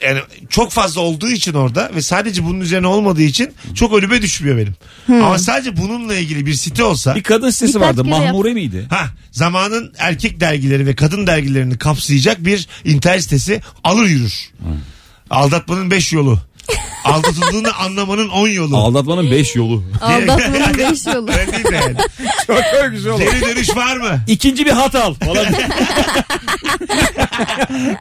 Yani 0.00 0.20
çok 0.48 0.70
fazla 0.72 1.00
olduğu 1.00 1.30
için 1.30 1.54
orada 1.54 1.90
ve 1.94 2.02
sadece 2.02 2.44
bunun 2.44 2.60
üzerine 2.60 2.86
olmadığı 2.86 3.22
için 3.22 3.52
çok 3.74 3.94
önüme 3.98 4.22
düşmüyor 4.22 4.56
benim. 4.56 4.74
Ama 5.22 5.38
sadece 5.38 5.76
bununla 5.76 6.14
ilgili 6.14 6.46
bir 6.46 6.54
site 6.54 6.84
olsa 6.84 7.14
Bir 7.14 7.22
kadın 7.22 7.50
sitesi 7.50 7.74
Birkaç 7.74 7.88
vardı. 7.88 8.02
kere 8.02 8.14
yap- 8.14 8.24
Mahmure 8.24 8.52
miydi? 8.54 8.86
ha 8.90 9.06
zamanın 9.32 9.92
erkek 9.98 10.40
dergileri 10.40 10.86
ve 10.86 10.94
kadın 10.94 11.26
dergilerini 11.26 11.78
kapsayacak 11.78 12.44
bir 12.44 12.68
internet 12.84 13.22
sitesi 13.22 13.60
alır 13.84 14.06
yürür. 14.06 14.50
Aldatmanın 15.30 15.90
5 15.90 16.12
yolu. 16.12 16.38
Aldatıldığını 17.04 17.74
anlamanın 17.74 18.28
10 18.28 18.48
yolu. 18.48 18.76
Aldatmanın 18.76 19.30
5 19.30 19.56
yolu. 19.56 19.84
Aldatmanın 20.00 20.78
beş 20.78 21.06
yolu. 21.06 21.30
Öyle 21.32 21.52
değil 21.52 21.64
mi 21.64 21.74
yani? 21.76 21.96
Çok 22.46 22.62
güzel 22.92 23.12
olur. 23.12 23.20
Geri 23.22 23.40
dönüş 23.40 23.76
var 23.76 23.96
mı? 23.96 24.20
İkinci 24.28 24.66
bir 24.66 24.70
hat 24.70 24.94
al 24.94 25.14
falan. 25.14 25.46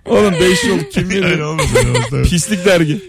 Oğlum 0.06 0.34
5 0.34 0.64
yol 0.64 0.80
kim 0.94 1.10
Öyle 1.10 1.26
bilir? 1.26 1.40
olmaz. 1.40 1.66
öyle 1.78 1.90
olmaz, 1.90 2.04
tabii. 2.10 2.24
Pislik 2.30 2.66
dergi. 2.66 3.02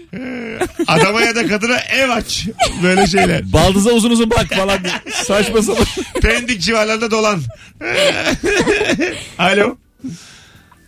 Adama 0.87 1.21
ya 1.21 1.35
da 1.35 1.47
kadına 1.47 1.77
ev 1.79 2.09
aç. 2.09 2.47
Böyle 2.83 3.07
şeyler. 3.07 3.53
Baldıza 3.53 3.89
uzun 3.89 4.09
uzun 4.11 4.29
bak 4.31 4.47
falan 4.55 4.83
diye. 4.83 4.93
Saçma 5.13 5.61
sapan. 5.61 5.85
Pendik 6.21 6.61
civarlarında 6.61 7.11
dolan. 7.11 7.41
Alo. 9.39 9.77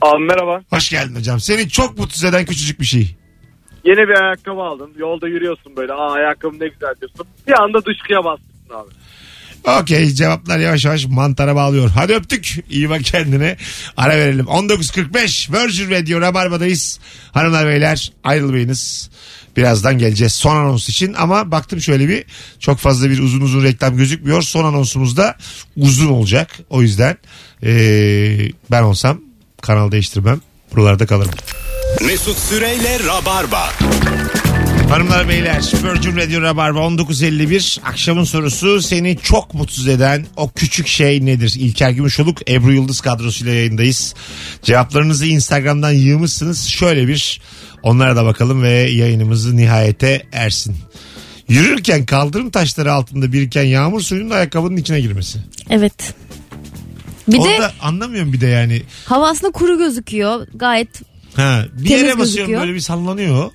Abi 0.02 0.24
merhaba. 0.24 0.62
Hoş 0.70 0.90
geldin 0.90 1.16
hocam. 1.16 1.40
Seni 1.40 1.70
çok 1.70 1.98
mutsuz 2.00 2.24
eden 2.24 2.46
küçücük 2.46 2.80
bir 2.80 2.86
şey. 2.86 3.16
Yeni 3.86 3.98
bir 4.08 4.22
ayakkabı 4.24 4.62
aldım. 4.62 4.92
Yolda 4.98 5.28
yürüyorsun 5.28 5.76
böyle. 5.78 5.94
Aa 5.94 6.12
ayakkabım 6.12 6.60
ne 6.60 6.68
güzel 6.68 6.94
diyorsun. 7.02 7.26
Bir 7.48 7.62
anda 7.64 7.86
dışkıya 7.86 8.24
bastın 8.24 8.74
abi. 8.76 8.90
Okey 9.82 10.10
cevaplar 10.10 10.60
yavaş 10.60 10.86
yavaş 10.86 11.06
mantara 11.06 11.56
bağlıyor. 11.56 11.90
Hadi 11.96 12.14
öptük. 12.14 12.56
İyi 12.70 12.90
bak 12.90 13.04
kendine. 13.04 13.58
Ara 13.98 14.18
verelim. 14.18 14.46
19.45 14.46 15.54
Virgin 15.54 15.92
Radio 15.92 16.22
Rabarba'dayız. 16.22 17.00
Hanımlar 17.32 17.68
beyler 17.68 18.12
ayrılmayınız. 18.24 19.10
Birazdan 19.58 19.98
geleceğiz 19.98 20.34
son 20.34 20.56
anons 20.56 20.90
için 20.90 21.14
ama 21.14 21.52
baktım 21.52 21.82
şöyle 21.82 22.10
bir 22.10 22.24
çok 22.60 22.78
fazla 22.78 23.10
bir 23.10 23.20
uzun 23.20 23.42
uzun 23.42 23.64
reklam 23.64 23.98
gözükmüyor. 23.98 24.42
Son 24.42 24.66
anonsumuz 24.66 25.18
da 25.18 25.36
uzun 25.78 26.08
olacak. 26.08 26.52
O 26.70 26.82
yüzden 26.82 27.18
eee, 27.62 28.52
ben 28.72 28.82
olsam 28.84 29.22
kanal 29.62 29.92
değiştirmem. 29.92 30.42
Buralarda 30.76 31.06
kalırım. 31.06 31.32
Mesut 32.06 32.38
Süreyle 32.38 33.00
Rabarba. 33.08 33.70
Hanımlar 34.90 35.30
beyler 35.30 35.72
Virgin 35.84 36.18
Radio 36.18 36.42
Rabarba 36.42 36.90
1951 36.90 37.80
akşamın 37.86 38.24
sorusu 38.24 38.82
seni 38.82 39.18
çok 39.18 39.54
mutsuz 39.54 39.88
eden 39.88 40.26
o 40.38 40.52
küçük 40.52 40.88
şey 40.88 41.26
nedir? 41.26 41.56
İlker 41.60 41.90
Gümüşoluk 41.90 42.50
Ebru 42.50 42.74
Yıldız 42.74 43.02
kadrosuyla 43.02 43.54
yayındayız. 43.54 44.14
Cevaplarınızı 44.64 45.26
Instagram'dan 45.26 45.92
yığmışsınız. 45.92 46.68
Şöyle 46.68 47.08
bir 47.08 47.42
onlara 47.84 48.16
da 48.16 48.26
bakalım 48.26 48.64
ve 48.64 48.72
yayınımızı 48.72 49.58
nihayete 49.58 50.24
ersin. 50.32 50.76
Yürürken 51.48 52.06
kaldırım 52.06 52.50
taşları 52.50 52.94
altında 52.94 53.34
biriken 53.34 53.64
yağmur 53.64 54.02
suyunun 54.02 54.30
da 54.30 54.36
ayakkabının 54.36 54.78
içine 54.78 55.02
girmesi. 55.02 55.40
Evet. 55.70 56.14
Bir 57.28 57.38
Onu 57.38 57.48
de 57.48 57.72
anlamıyorum 57.82 58.34
bir 58.34 58.42
de 58.42 58.48
yani. 58.48 58.82
hava 59.06 59.30
aslında 59.30 59.52
kuru 59.52 59.78
gözüküyor. 59.78 60.48
Gayet 60.56 61.02
Ha, 61.36 61.66
bir 61.74 61.88
Temiz 61.88 61.92
yere 61.92 62.02
basıyorum 62.04 62.24
gözüküyor. 62.28 62.62
böyle 62.62 62.74
bir 62.74 62.80
sallanıyor. 62.80 63.44
Tam 63.44 63.52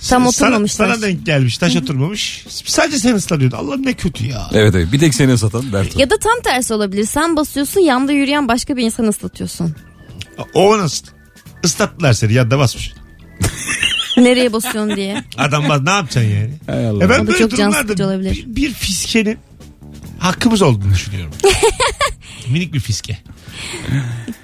Sana- 0.00 0.28
oturmamış 0.28 0.72
Sana, 0.72 0.92
taş. 0.94 1.02
denk 1.02 1.26
gelmiş 1.26 1.58
taş 1.58 1.76
oturmamış. 1.76 2.44
Sadece 2.48 2.98
sen 2.98 3.14
ıslanıyordun. 3.14 3.56
Allah 3.56 3.76
ne 3.76 3.92
kötü 3.92 4.26
ya. 4.26 4.50
Evet 4.52 4.74
evet 4.74 4.92
bir 4.92 4.98
tek 4.98 5.14
seni 5.14 5.38
satan 5.38 5.72
dert 5.72 5.96
o. 5.96 6.00
ya 6.00 6.10
da 6.10 6.18
tam 6.18 6.40
tersi 6.44 6.74
olabilir. 6.74 7.04
Sen 7.04 7.36
basıyorsun 7.36 7.80
yanda 7.80 8.12
yürüyen 8.12 8.48
başka 8.48 8.76
bir 8.76 8.82
insan 8.84 9.04
ıslatıyorsun. 9.06 9.74
O 10.54 10.78
nasıl? 10.78 11.06
Islattılar 11.64 12.12
seni 12.12 12.32
yanında 12.32 12.58
basmış. 12.58 12.92
Nereye 14.16 14.52
basıyorsun 14.52 14.96
diye. 14.96 15.24
Adam 15.38 15.68
bas 15.68 15.80
ne 15.82 15.90
yapacaksın 15.90 16.30
yani? 16.30 16.50
Hay 16.66 16.88
Allah. 16.88 17.04
E 17.04 17.08
ben 17.10 17.22
da 17.22 17.26
böyle 17.26 17.38
çok 17.38 17.50
can 17.56 17.72
durumlarda 17.72 18.06
olabilir. 18.06 18.44
Bir, 18.46 18.56
bir 18.56 18.72
fiskenin 18.72 19.38
hakkımız 20.18 20.62
olduğunu 20.62 20.92
düşünüyorum. 20.92 21.32
Minik 22.50 22.72
bir 22.74 22.80
fiske. 22.80 23.18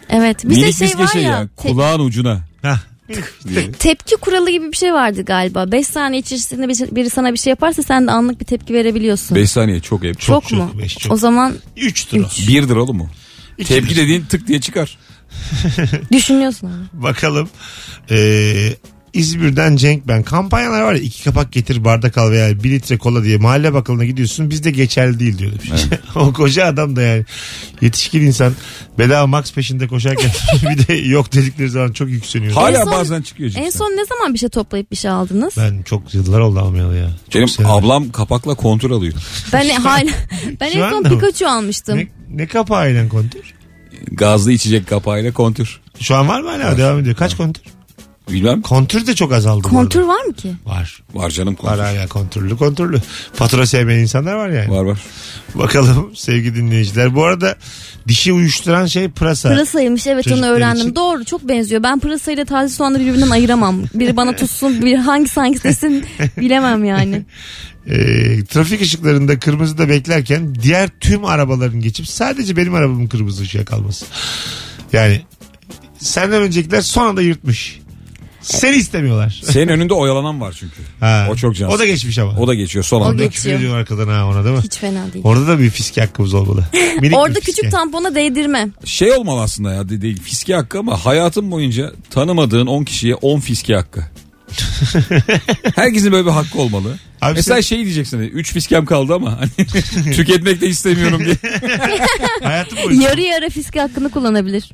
Evet. 0.08 0.44
Bir 0.44 0.50
de 0.50 0.54
Minik 0.61 0.76
şey 0.76 0.87
fiske 0.88 1.02
var 1.02 1.08
şey 1.08 1.22
ya. 1.22 1.30
ya. 1.30 1.48
te- 1.56 1.68
Kulağın 1.68 2.00
ucuna. 2.00 2.40
Hah. 2.62 2.78
tepki 3.78 4.16
kuralı 4.16 4.50
gibi 4.50 4.72
bir 4.72 4.76
şey 4.76 4.92
vardı 4.92 5.24
galiba. 5.24 5.72
5 5.72 5.87
saniye 5.87 6.20
içerisinde 6.20 6.68
bir- 6.68 6.96
biri 6.96 7.11
sana 7.11 7.32
bir 7.32 7.38
şey 7.38 7.50
yaparsa 7.50 7.82
sen 7.82 8.06
de 8.06 8.11
anlık 8.11 8.40
bir 8.40 8.44
tepki 8.44 8.74
verebiliyorsun. 8.74 9.34
5 9.37 9.50
saniye 9.50 9.80
çok 9.80 10.04
ev. 10.04 10.14
çok, 10.14 10.48
çok, 10.48 10.58
mu? 10.58 10.70
beş 10.82 10.98
çok. 10.98 11.12
O 11.12 11.16
zaman 11.16 11.54
Üçtür 11.76 12.20
o. 12.20 12.26
Üç. 12.26 12.48
Birdir 12.48 12.76
oğlum 12.76 12.96
mu? 12.96 13.08
İkidir. 13.58 13.80
Tepki 13.80 13.96
dediğin 13.96 14.22
tık 14.24 14.46
diye 14.48 14.61
çıkar. 14.61 14.98
düşünüyorsun 16.12 16.66
abi. 16.66 17.02
Bakalım. 17.02 17.48
Ee, 18.11 18.74
İzmir'den 19.12 19.76
Cenk 19.76 20.08
ben. 20.08 20.22
Kampanyalar 20.22 20.82
var 20.82 20.94
ya 20.94 21.00
iki 21.00 21.24
kapak 21.24 21.52
getir 21.52 21.84
bardak 21.84 22.18
al 22.18 22.30
veya 22.30 22.62
bir 22.62 22.70
litre 22.70 22.98
kola 22.98 23.24
diye 23.24 23.36
mahalle 23.38 23.74
bakkalına 23.74 24.04
gidiyorsun 24.04 24.50
bizde 24.50 24.70
geçerli 24.70 25.20
değil 25.20 25.38
diyor. 25.38 25.52
demiş. 25.52 25.82
o 26.16 26.32
koca 26.32 26.66
adam 26.66 26.96
da 26.96 27.02
yani 27.02 27.24
yetişkin 27.80 28.20
insan 28.20 28.52
bedava 28.98 29.26
max 29.26 29.52
peşinde 29.52 29.88
koşarken 29.88 30.30
bir 30.70 30.86
de 30.86 30.92
yok 30.94 31.32
dedikleri 31.32 31.68
zaman 31.70 31.92
çok 31.92 32.08
yükseliyor. 32.08 32.52
Hala 32.52 32.78
En 32.80 32.84
son- 32.84 32.92
bazen 32.92 33.22
çıkıyor. 33.22 33.52
En 33.56 33.70
son 33.70 33.90
ne 33.90 34.04
zaman 34.06 34.34
bir 34.34 34.38
şey 34.38 34.48
toplayıp 34.48 34.90
bir 34.90 34.96
şey 34.96 35.10
aldınız? 35.10 35.54
Ben 35.56 35.82
çok 35.82 36.14
yıllar 36.14 36.40
oldu 36.40 36.58
almayalı 36.60 36.96
ya. 36.96 37.10
Çok 37.24 37.34
Benim 37.34 37.48
severim. 37.48 37.74
ablam 37.74 38.10
kapakla 38.10 38.54
kontrol 38.54 38.92
alıyor. 38.98 39.14
Ben 39.52 39.68
hala 39.70 40.10
ben 40.60 40.70
Şu 40.72 40.78
en 40.78 40.90
son 40.90 40.96
anda 40.96 41.08
mı? 41.08 41.20
Pikachu 41.20 41.48
almıştım. 41.48 41.98
Ne, 41.98 42.06
ne 42.30 42.46
kapağıyla 42.46 43.08
kontür? 43.08 43.54
Gazlı 44.12 44.52
içecek 44.52 44.86
kapağıyla 44.88 45.32
kontür. 45.32 45.80
Şu 46.00 46.14
an 46.16 46.28
var 46.28 46.40
mı 46.40 46.48
hala 46.50 46.78
devam 46.78 46.98
ediyor? 46.98 47.16
Kaç 47.16 47.36
kontür? 47.36 47.62
Bilmem. 48.32 48.62
Kontür 48.62 49.06
de 49.06 49.14
çok 49.14 49.32
azaldı. 49.32 49.64
bu 49.64 49.68
Kontür 49.68 49.98
arada. 50.00 50.08
var 50.12 50.24
mı 50.24 50.32
ki? 50.34 50.52
Var. 50.66 51.02
Var 51.14 51.30
canım 51.30 51.54
Var 51.54 51.58
kontür. 51.60 51.78
hala 51.82 52.06
kontürlü 52.08 52.56
kontürlü. 52.56 53.00
Fatura 53.34 53.66
sevmeyen 53.66 54.00
insanlar 54.00 54.34
var 54.34 54.48
yani. 54.48 54.70
Var 54.70 54.82
var. 54.84 54.98
Bakalım 55.54 56.10
sevgili 56.16 56.54
dinleyiciler. 56.56 57.14
Bu 57.14 57.24
arada 57.24 57.56
dişi 58.08 58.32
uyuşturan 58.32 58.86
şey 58.86 59.08
pırasa. 59.08 59.48
Pırasaymış 59.48 60.06
evet 60.06 60.26
onu 60.26 60.34
Çocuklar 60.34 60.52
öğrendim. 60.56 60.82
için. 60.82 60.94
Doğru 60.96 61.24
çok 61.24 61.48
benziyor. 61.48 61.82
Ben 61.82 61.98
pırasayla 62.00 62.44
taze 62.44 62.74
soğanı 62.74 63.00
birbirinden 63.00 63.30
ayıramam. 63.30 63.82
Biri 63.94 64.16
bana 64.16 64.36
tutsun 64.36 64.82
bir 64.82 64.96
hangisi 64.96 65.40
hangisi 65.40 65.64
desin 65.64 66.04
bilemem 66.36 66.84
yani. 66.84 67.22
Ee, 67.86 68.44
trafik 68.44 68.80
ışıklarında 68.82 69.38
kırmızıda 69.38 69.88
beklerken 69.88 70.54
diğer 70.54 70.88
tüm 71.00 71.24
arabaların 71.24 71.80
geçip 71.80 72.08
sadece 72.08 72.56
benim 72.56 72.74
arabamın 72.74 73.06
kırmızı 73.06 73.42
ışığa 73.42 73.64
kalması. 73.64 74.06
Yani 74.92 75.22
senden 75.98 76.42
öncekiler 76.42 76.80
son 76.80 77.06
anda 77.06 77.22
yırtmış. 77.22 77.80
Seni 78.48 78.76
istemiyorlar. 78.76 79.40
Senin 79.44 79.68
önünde 79.68 79.94
oyalanan 79.94 80.40
var 80.40 80.56
çünkü. 80.58 80.74
Ha. 81.00 81.28
O 81.30 81.37
çok 81.37 81.56
can. 81.56 81.70
O 81.70 81.78
da 81.78 81.87
geçmiş 81.87 82.18
ama. 82.18 82.32
O 82.38 82.46
da 82.48 82.54
geçiyor 82.54 82.84
son 82.84 83.00
O 83.00 83.04
anda. 83.04 83.24
geç- 83.24 83.32
Küfür 83.34 83.52
ediyor 83.52 83.76
arkadan 83.78 84.08
ha 84.08 84.26
ona 84.26 84.44
değil 84.44 84.56
mi? 84.56 84.62
Hiç 84.62 84.76
fena 84.76 85.12
değil. 85.12 85.24
Orada 85.24 85.48
da 85.48 85.58
bir 85.58 85.70
fiske 85.70 86.00
hakkımız 86.00 86.34
olmalı. 86.34 86.64
Minik 86.72 87.02
bir 87.02 87.12
Orada 87.16 87.34
fiske. 87.40 87.52
küçük 87.52 87.70
tampona 87.72 88.14
değdirme. 88.14 88.68
Şey 88.84 89.12
olmalı 89.12 89.40
aslında 89.40 89.72
ya 89.74 89.88
de- 89.88 90.02
değil 90.02 90.22
fiske 90.22 90.54
hakkı 90.54 90.78
ama 90.78 91.04
hayatın 91.04 91.50
boyunca 91.50 91.92
tanımadığın 92.11 92.66
10 92.66 92.84
kişiye 92.84 93.14
10 93.14 93.40
fiske 93.40 93.74
hakkı. 93.74 94.04
Herkesin 95.74 96.12
böyle 96.12 96.26
bir 96.26 96.30
hakkı 96.30 96.58
olmalı. 96.58 96.98
Abi 97.20 97.34
Mesela 97.34 97.54
sen- 97.54 97.61
şey 97.61 97.84
diyeceksin 97.84 98.18
3 98.18 98.52
fiskem 98.52 98.84
kaldı 98.84 99.14
ama 99.14 99.40
hani 99.40 99.66
tüketmek 100.16 100.61
de 100.61 100.66
istemiyorum 100.68 101.22
diye. 101.24 101.37
Hayatım 102.42 102.78
boyunca. 102.84 103.08
Yarı 103.08 103.20
yarı 103.20 103.50
fiske 103.50 103.80
hakkını 103.80 104.11
kullanabilir. 104.11 104.72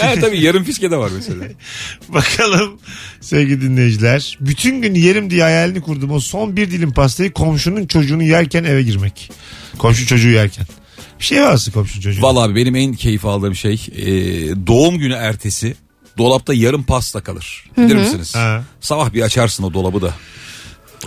ha, 0.00 0.14
tabii 0.20 0.40
yarım 0.40 0.64
fiske 0.64 0.90
de 0.90 0.96
var 0.96 1.10
mesela. 1.16 1.44
Bakalım 2.08 2.78
sevgili 3.20 3.60
dinleyiciler. 3.60 4.38
Bütün 4.40 4.82
gün 4.82 4.94
yerim 4.94 5.30
diye 5.30 5.42
hayalini 5.42 5.80
kurdum. 5.80 6.10
O 6.10 6.20
son 6.20 6.56
bir 6.56 6.70
dilim 6.70 6.92
pastayı 6.92 7.32
komşunun 7.32 7.86
çocuğunu 7.86 8.22
yerken 8.22 8.64
eve 8.64 8.82
girmek. 8.82 9.30
Komşu 9.78 10.06
çocuğu 10.06 10.28
yerken. 10.28 10.66
Bir 11.20 11.24
şey 11.24 11.42
var 11.42 11.52
aslında 11.52 11.74
komşu 11.74 12.00
çocuğu. 12.00 12.22
Vallahi 12.22 12.54
benim 12.54 12.76
en 12.76 12.94
keyif 12.94 13.24
aldığım 13.24 13.54
şey 13.54 13.74
e, 13.96 14.06
doğum 14.66 14.98
günü 14.98 15.14
ertesi 15.14 15.74
dolapta 16.18 16.54
yarım 16.54 16.82
pasta 16.82 17.20
kalır. 17.20 17.64
Bilir 17.78 17.96
misiniz? 17.96 18.34
Ha. 18.36 18.62
Sabah 18.80 19.12
bir 19.12 19.22
açarsın 19.22 19.64
o 19.64 19.74
dolabı 19.74 20.02
da. 20.02 20.14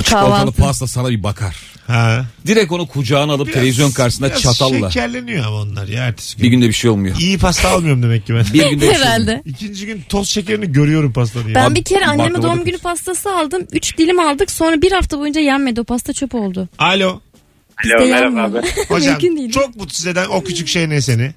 Çikolatalı 0.03 0.31
Kahvaltı. 0.31 0.51
pasta 0.61 0.87
sana 0.87 1.09
bir 1.09 1.23
bakar. 1.23 1.55
Ha. 1.87 2.25
Direkt 2.47 2.71
onu 2.71 2.87
kucağına 2.87 3.33
alıp 3.33 3.47
Biraz- 3.47 3.53
televizyon 3.55 3.91
karşısında 3.91 4.27
biraz 4.29 4.41
çatalla. 4.41 4.91
şekerleniyor 4.91 5.45
ama 5.45 5.55
onlar 5.57 5.87
ya 5.87 6.03
ertesi 6.05 6.37
gün. 6.37 6.43
Bir 6.45 6.49
günde 6.49 6.67
bir 6.67 6.73
şey 6.73 6.89
olmuyor. 6.89 7.17
İyi 7.19 7.37
pasta 7.37 7.69
almıyorum 7.69 8.03
demek 8.03 8.25
ki 8.27 8.33
ben. 8.35 8.45
Bir 8.53 8.69
günde 8.69 8.71
bir 8.75 8.79
şey 8.79 8.87
olmuyor. 8.89 8.95
Herhalde. 9.05 9.41
İkinci 9.45 9.85
gün 9.85 10.01
toz 10.09 10.27
şekerini 10.29 10.71
görüyorum 10.71 11.13
pasta 11.13 11.45
diye. 11.45 11.55
Ben 11.55 11.65
Abi, 11.65 11.75
bir 11.75 11.83
kere 11.83 12.05
anneme 12.05 12.29
baklava 12.33 12.43
doğum 12.43 12.59
günü 12.59 12.71
kötü. 12.71 12.83
pastası 12.83 13.35
aldım. 13.35 13.67
Üç 13.71 13.97
dilim 13.97 14.19
aldık 14.19 14.51
sonra 14.51 14.81
bir 14.81 14.91
hafta 14.91 15.19
boyunca 15.19 15.41
yenmedi. 15.41 15.81
O 15.81 15.83
pasta 15.83 16.13
çöp 16.13 16.35
oldu. 16.35 16.69
Alo. 16.79 17.21
Alo 17.97 18.07
merhaba 18.07 18.41
abi. 18.41 18.67
Hocam 18.87 19.11
Mümkün 19.11 19.37
değil. 19.37 19.51
çok 19.51 19.75
mutsuz 19.75 20.07
eden 20.07 20.25
o 20.25 20.43
küçük 20.43 20.67
şey 20.67 20.89
ne 20.89 21.01
seni? 21.01 21.33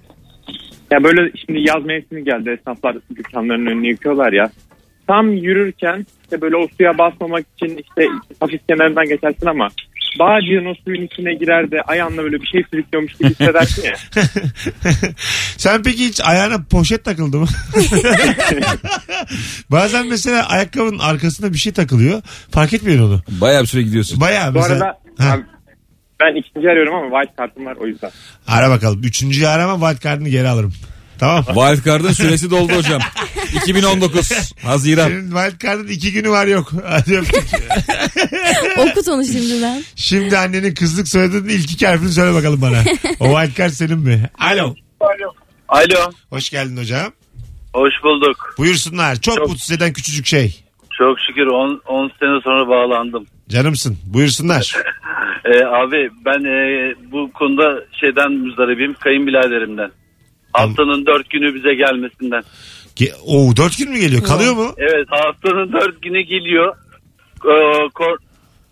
Ya 0.90 1.04
böyle 1.04 1.32
şimdi 1.46 1.60
yaz 1.68 1.84
mevsimi 1.84 2.24
geldi. 2.24 2.56
Esnaflar 2.60 2.96
dükkanlarının 3.16 3.66
önünü 3.66 3.88
yıkıyorlar 3.88 4.32
ya. 4.32 4.50
Tam 5.06 5.32
yürürken 5.32 6.06
işte 6.22 6.40
böyle 6.40 6.56
o 6.56 6.66
suya 6.76 6.98
basmamak 6.98 7.46
için 7.56 7.76
işte 7.76 8.08
hafif 8.40 8.68
kenarından 8.68 9.08
geçersin 9.08 9.46
ama 9.46 9.68
bağcığın 10.18 10.66
o 10.66 10.74
suyun 10.84 11.02
içine 11.02 11.34
girer 11.34 11.70
de 11.70 11.80
ayağınla 11.86 12.22
böyle 12.22 12.36
bir 12.40 12.46
şey 12.46 12.62
sürüklüyormuş 12.70 13.12
gibi 13.12 13.30
hissedersin 13.30 13.82
ya. 13.84 13.94
Sen 15.56 15.82
peki 15.82 16.04
hiç 16.08 16.20
ayağına 16.24 16.64
poşet 16.70 17.04
takıldı 17.04 17.36
mı? 17.38 17.46
Bazen 19.70 20.06
mesela 20.06 20.48
ayakkabının 20.48 20.98
arkasına 20.98 21.52
bir 21.52 21.58
şey 21.58 21.72
takılıyor. 21.72 22.22
Fark 22.50 22.72
etmiyorsun 22.72 23.04
onu. 23.10 23.20
Bayağı 23.40 23.62
bir 23.62 23.66
süre 23.66 23.82
gidiyorsun. 23.82 24.20
Bayağı 24.20 24.54
Bu 24.54 24.58
mesela. 24.58 24.84
arada 24.84 24.98
Ha, 25.18 25.32
abi, 25.32 25.42
ben 26.20 26.34
ikinci 26.40 26.68
arıyorum 26.70 26.94
ama 26.94 27.20
white 27.20 27.36
kartım 27.36 27.66
var 27.66 27.76
o 27.80 27.86
yüzden. 27.86 28.10
ara 28.46 28.70
bakalım. 28.70 29.02
Üçüncüyü 29.04 29.48
arama 29.48 29.88
wild 29.90 30.04
card'ını 30.04 30.28
geri 30.28 30.48
alırım. 30.48 30.72
Tamam. 31.18 31.44
Wildcard'ın 31.44 32.12
süresi 32.12 32.50
doldu 32.50 32.72
hocam. 32.72 33.00
2019 33.54 34.32
Haziran. 34.62 35.08
Senin 35.08 35.30
wild 35.30 35.60
card'ın 35.60 35.88
iki 35.88 36.12
günü 36.12 36.30
var 36.30 36.46
yok. 36.46 36.72
Hadi 36.88 37.18
öptük. 37.18 37.44
Okut 38.78 39.08
onu 39.08 39.24
şimdiden. 39.24 39.84
Şimdi 39.96 40.38
annenin 40.38 40.74
kızlık 40.74 41.08
soyadının 41.08 41.48
ilk 41.48 41.72
iki 41.72 41.86
harfini 41.86 42.08
söyle 42.10 42.34
bakalım 42.34 42.62
bana. 42.62 42.82
O 43.20 43.40
wild 43.40 43.56
card 43.56 43.70
senin 43.70 43.98
mi? 43.98 44.30
Alo. 44.38 44.74
Alo. 45.68 46.10
Hoş 46.30 46.50
geldin 46.50 46.76
hocam. 46.76 47.12
Hoş 47.74 47.92
bulduk. 48.04 48.54
Buyursunlar. 48.58 49.20
Çok, 49.20 49.36
Çok- 49.36 49.48
mutsuz 49.48 49.70
eden 49.70 49.92
küçücük 49.92 50.26
şey. 50.26 50.64
Çok 50.98 51.16
şükür 51.20 51.46
10 51.46 52.08
sene 52.18 52.40
sonra 52.44 52.68
bağlandım. 52.68 53.26
Canımsın. 53.48 53.98
Buyursunlar. 54.06 54.76
Ee, 55.44 55.64
abi 55.64 56.10
ben 56.24 56.44
e, 56.44 56.94
bu 57.12 57.32
konuda 57.32 57.84
şeyden 58.00 58.32
müzdaribim 58.32 58.94
kayınbiraderimden. 58.94 59.90
Haftanın 60.52 61.06
dört 61.06 61.30
günü 61.30 61.54
bize 61.54 61.74
gelmesinden. 61.74 62.42
Ge- 62.96 63.14
Oo, 63.26 63.56
dört 63.56 63.78
gün 63.78 63.90
mü 63.90 63.98
geliyor? 63.98 64.22
Kalıyor 64.22 64.54
mu? 64.54 64.72
Evet 64.76 65.06
haftanın 65.10 65.72
dört 65.72 66.02
günü 66.02 66.20
geliyor. 66.20 66.76
Ee, 67.44 67.88
kor- 67.94 68.18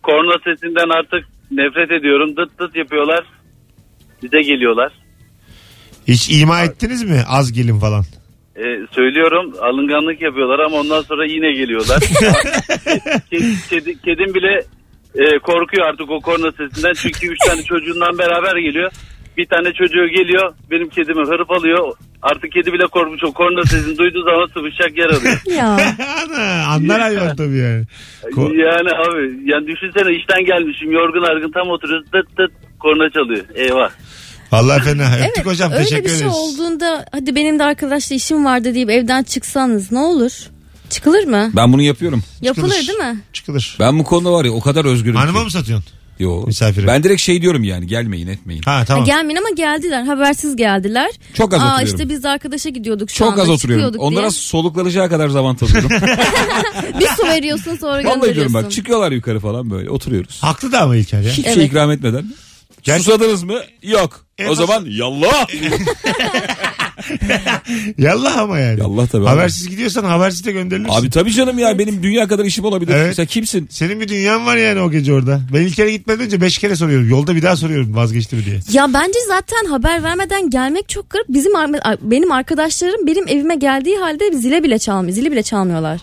korna 0.03 0.35
sesinden 0.45 0.89
artık 0.99 1.25
nefret 1.51 1.91
ediyorum. 1.91 2.37
Dıt 2.37 2.59
dıt 2.59 2.77
yapıyorlar. 2.77 3.25
Bize 4.23 4.41
geliyorlar. 4.43 4.93
Hiç 6.09 6.31
ima 6.43 6.63
ettiniz 6.63 7.03
mi? 7.03 7.21
Az 7.29 7.53
gelin 7.53 7.79
falan. 7.79 8.05
Ee, 8.57 8.63
söylüyorum 8.93 9.55
alınganlık 9.61 10.21
yapıyorlar 10.23 10.59
ama 10.59 10.77
ondan 10.77 11.03
sonra 11.03 11.25
yine 11.27 11.53
geliyorlar. 11.53 12.01
kedi, 13.31 13.45
kedi- 13.71 14.01
kedim 14.05 14.35
bile 14.35 14.63
e, 15.19 15.39
korkuyor 15.39 15.87
artık 15.89 16.11
o 16.11 16.21
korna 16.21 16.51
sesinden. 16.53 16.93
Çünkü 16.95 17.27
üç 17.27 17.39
tane 17.49 17.63
çocuğundan 17.63 18.19
beraber 18.19 18.57
geliyor. 18.57 18.91
Bir 19.37 19.47
tane 19.47 19.73
çocuğu 19.73 20.07
geliyor 20.19 20.55
benim 20.71 20.89
kedimi 20.89 21.27
hırpalıyor. 21.27 21.93
Artık 22.23 22.53
kedi 22.53 22.73
bile 22.73 22.87
korkmuş 22.87 23.25
o 23.25 23.33
korna 23.33 23.63
sesini 23.65 23.99
duyduğu 23.99 24.23
zaman 24.25 24.47
sıvışacak 24.55 24.99
yer 24.99 25.05
arıyor. 25.07 25.43
Ya. 25.57 25.69
Ana, 26.27 26.67
anlar 26.75 27.01
hayvan 27.01 27.37
tabii 27.37 27.57
yani. 27.59 27.85
Ko- 28.23 28.57
yani 28.67 28.91
abi 29.05 29.51
yani 29.53 29.67
düşünsene 29.67 30.17
işten 30.17 30.45
gelmişim 30.45 30.91
yorgun 30.93 31.23
argın 31.23 31.53
tam 31.53 31.69
oturuyoruz 31.69 32.11
tıt 32.11 32.37
tıt 32.37 32.53
korna 32.81 33.11
çalıyor. 33.11 33.45
Eyvah. 33.55 33.91
Vallahi 34.53 34.83
fena. 34.83 35.03
Öptük 35.17 35.33
Evet 35.37 35.47
hocam. 35.47 35.73
öyle 35.73 35.83
Teşekkür 35.85 36.05
bir 36.05 36.09
şey 36.09 36.19
ederiz. 36.19 36.35
olduğunda 36.37 37.05
hadi 37.13 37.35
benim 37.37 37.59
de 37.59 37.65
arkadaşla 37.65 38.15
işim 38.17 38.45
vardı 38.45 38.75
deyip 38.75 38.91
evden 38.91 39.23
çıksanız 39.23 39.93
ne 39.93 39.99
olur? 39.99 40.33
Çıkılır 40.91 41.25
mı? 41.25 41.51
Ben 41.57 41.73
bunu 41.73 41.83
yapıyorum. 41.83 42.23
Yapılır 42.43 42.69
Çıkılır. 42.75 42.89
değil 42.89 42.99
mi? 43.15 43.21
Çıkılır. 43.33 43.77
Ben 43.81 43.99
bu 43.99 44.05
konuda 44.05 44.33
var 44.33 44.45
ya 44.45 44.53
o 44.53 44.61
kadar 44.61 44.85
özgürüm 44.85 45.17
Hanıma 45.17 45.39
ki. 45.39 45.45
mı 45.45 45.51
satıyorsun? 45.51 45.91
Yo. 46.19 46.47
Misafire? 46.47 46.87
Ben 46.87 47.03
direkt 47.03 47.21
şey 47.23 47.43
diyorum 47.43 47.65
yani 47.65 47.87
gelmeyin 47.87 48.27
etmeyin. 48.27 48.63
Ha 48.63 48.77
Ha, 48.77 48.85
tamam. 48.85 49.05
gelmeyin 49.05 49.39
ama 49.39 49.51
geldiler. 49.57 50.03
Habersiz 50.03 50.57
geldiler. 50.57 51.11
Çok 51.35 51.55
az 51.55 51.63
Aa 51.63 51.65
oturuyorum. 51.67 51.95
işte 51.97 52.09
biz 52.09 52.23
de 52.25 52.29
arkadaşa 52.29 52.69
gidiyorduk 52.69 53.11
şu 53.11 53.17
Çok 53.17 53.33
anda. 53.33 53.43
az 53.43 53.49
oturuyorum. 53.49 53.95
Onlara 53.99 54.21
diye. 54.21 54.31
soluklanacağı 54.31 55.09
kadar 55.09 55.29
zaman 55.29 55.57
tanıyorum. 55.57 55.91
Bir 57.01 57.07
su 57.07 57.27
veriyorsun 57.27 57.77
sonra 57.77 58.05
Vallahi 58.05 58.15
gönderiyorsun. 58.21 58.55
bak 58.55 58.73
çıkıyorlar 58.73 59.13
yukarı 59.13 59.41
falan 59.41 59.71
böyle 59.71 59.91
oturuyoruz. 59.91 60.39
Haklı 60.43 60.73
da 60.73 60.81
ama 60.83 60.97
İlker 60.97 61.21
ya. 61.23 61.31
Hiçbir 61.31 61.45
Evet. 61.45 61.55
şey 61.55 61.65
ikram 61.65 61.91
etmeden. 61.91 62.33
Gerçi- 62.83 63.05
Susadınız 63.05 63.43
mı? 63.43 63.59
Yok. 63.83 64.27
En 64.39 64.49
o 64.49 64.55
zaman 64.55 64.85
yallah. 64.89 65.47
Yallah 67.99 68.39
ama 68.39 68.59
yani. 68.59 68.81
Yallah 68.81 69.07
tabii 69.07 69.23
abi. 69.23 69.29
Habersiz 69.29 69.69
gidiyorsan 69.69 70.05
habersiz 70.05 70.47
de 70.47 70.53
gönderilirsin. 70.53 70.95
Abi 70.95 71.11
tabii 71.11 71.33
canım 71.33 71.59
ya 71.59 71.79
benim 71.79 72.03
dünya 72.03 72.29
kadar 72.29 72.45
işim 72.45 72.65
olabilir. 72.65 72.93
Evet. 72.95 73.17
Sen 73.17 73.27
kimsin? 73.27 73.69
Senin 73.71 74.01
bir 74.01 74.09
dünyan 74.09 74.47
var 74.47 74.57
yani 74.57 74.81
o 74.81 74.91
gece 74.91 75.13
orada. 75.13 75.41
Ben 75.53 75.61
ilk 75.61 75.77
kere 75.77 75.93
gitmeden 75.93 76.25
önce 76.25 76.41
beş 76.41 76.59
kere 76.59 76.77
soruyorum. 76.77 77.09
Yolda 77.11 77.37
bir 77.37 77.43
daha 77.43 77.57
soruyorum 77.57 77.97
vazgeçti 77.97 78.37
mi 78.37 78.45
diye. 78.45 78.61
Ya 78.73 78.93
bence 78.95 79.19
zaten 79.29 79.65
haber 79.71 80.03
vermeden 80.03 80.51
gelmek 80.51 80.89
çok 80.89 81.11
garip. 81.11 81.29
Bizim 81.29 81.53
benim 82.03 82.33
arkadaşlarım 82.33 83.07
benim 83.07 83.29
evime 83.29 83.55
geldiği 83.55 83.97
halde 83.97 84.33
zile 84.33 84.63
bile 84.63 84.79
çalmıyor. 84.79 85.15
Zili 85.15 85.33
bile 85.33 85.43
çalmıyorlar. 85.43 86.01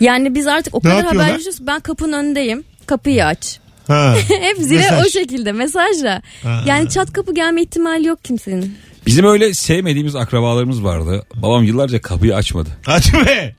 Yani 0.00 0.34
biz 0.34 0.46
artık 0.46 0.74
o 0.74 0.78
Ne 0.78 0.82
kadar 0.82 1.04
haberleşiyoruz. 1.04 1.66
Ben 1.66 1.80
kapının 1.80 2.12
önündeyim. 2.12 2.64
Kapıyı 2.86 3.26
aç. 3.26 3.60
Ha. 3.86 4.14
Hep 4.28 4.56
zile 4.58 4.78
Mesaj. 4.78 5.06
o 5.06 5.10
şekilde 5.10 5.52
mesajla. 5.52 6.22
Ha. 6.42 6.62
Yani 6.66 6.88
çat 6.88 7.12
kapı 7.12 7.34
gelme 7.34 7.62
ihtimali 7.62 8.06
yok 8.06 8.24
kimsenin. 8.24 8.74
Bizim 9.06 9.24
öyle 9.24 9.54
sevmediğimiz 9.54 10.16
akrabalarımız 10.16 10.84
vardı. 10.84 11.26
Babam 11.34 11.64
yıllarca 11.64 12.00
kapıyı 12.00 12.36
açmadı. 12.36 12.68
Hadi 12.86 13.26
be. 13.26 13.54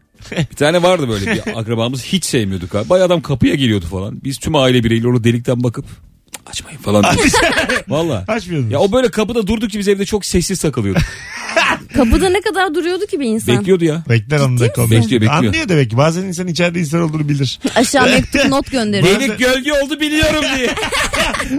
Bir 0.52 0.56
tane 0.56 0.84
vardı 0.84 1.10
böyle 1.10 1.32
bir 1.32 1.60
akrabamız 1.60 2.04
hiç 2.04 2.26
sevmiyorduk 2.26 2.76
abi. 2.76 2.90
Bayağı 2.90 3.06
adam 3.06 3.22
kapıya 3.22 3.56
geliyordu 3.56 3.86
falan. 3.86 4.24
Biz 4.24 4.38
tüm 4.38 4.56
aile 4.56 4.84
bireyleri 4.84 5.08
onu 5.08 5.24
delikten 5.24 5.64
bakıp 5.64 5.86
"Cık, 6.32 6.50
açmayın 6.50 6.78
falan. 6.80 7.04
dedik. 7.04 7.34
Valla. 7.90 8.26
Açmıyordunuz. 8.28 8.74
Ya 8.74 8.80
o 8.80 8.92
böyle 8.92 9.10
kapıda 9.12 9.48
durdukça 9.48 9.80
biz 9.80 9.88
evde 9.88 10.06
çok 10.06 10.26
sessiz 10.26 10.62
takılıyorduk. 10.62 11.04
Kapıda 11.96 12.30
ne 12.30 12.42
kadar 12.42 12.76
duruyordu 12.76 13.06
ki 13.06 13.20
bir 13.20 13.26
insan? 13.26 13.58
Bekliyordu 13.60 13.86
ya. 13.86 14.04
Bekler 14.10 14.40
onu 14.40 14.46
da 14.46 14.50
misin? 14.50 14.72
konu. 14.76 14.92
Bekliyor, 14.92 15.22
bekliyor. 15.22 15.34
Anlıyor 15.34 15.70
demek 15.70 15.90
ki. 15.90 15.98
Bazen 15.98 16.22
insan 16.24 16.48
içeride 16.48 16.80
insan 16.80 17.02
olduğunu 17.02 17.30
bilir. 17.30 17.60
Aşağı 17.76 18.06
mektup 18.06 18.46
not 18.46 18.72
gönderiyor. 18.72 19.20
Delik 19.20 19.40
gölge 19.40 19.74
oldu 19.74 20.00
biliyorum 20.00 20.46
diye. 20.58 20.70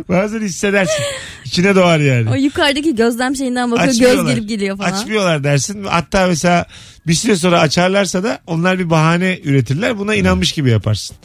Bazen 0.09 0.41
hissedersin. 0.41 1.05
İçine 1.51 1.75
doğar 1.75 1.99
yani. 2.01 2.31
O 2.31 2.35
yukarıdaki 2.35 2.95
gözlem 2.95 3.37
şeyinden 3.37 3.71
bakıyor 3.71 3.87
göz 3.87 3.97
Açmıyorlar. 3.97 4.35
gelip 4.35 4.49
geliyor 4.49 4.77
falan. 4.77 4.93
Açmıyorlar 4.93 5.45
dersin. 5.45 5.85
Hatta 5.85 6.27
mesela 6.27 6.67
bir 7.07 7.15
süre 7.15 7.37
sonra 7.37 7.61
açarlarsa 7.61 8.23
da 8.23 8.39
onlar 8.47 8.79
bir 8.79 8.91
bahane 8.91 9.39
üretirler. 9.45 9.99
Buna 9.99 10.15
inanmış 10.15 10.53
gibi 10.53 10.71
yaparsın. 10.71 11.17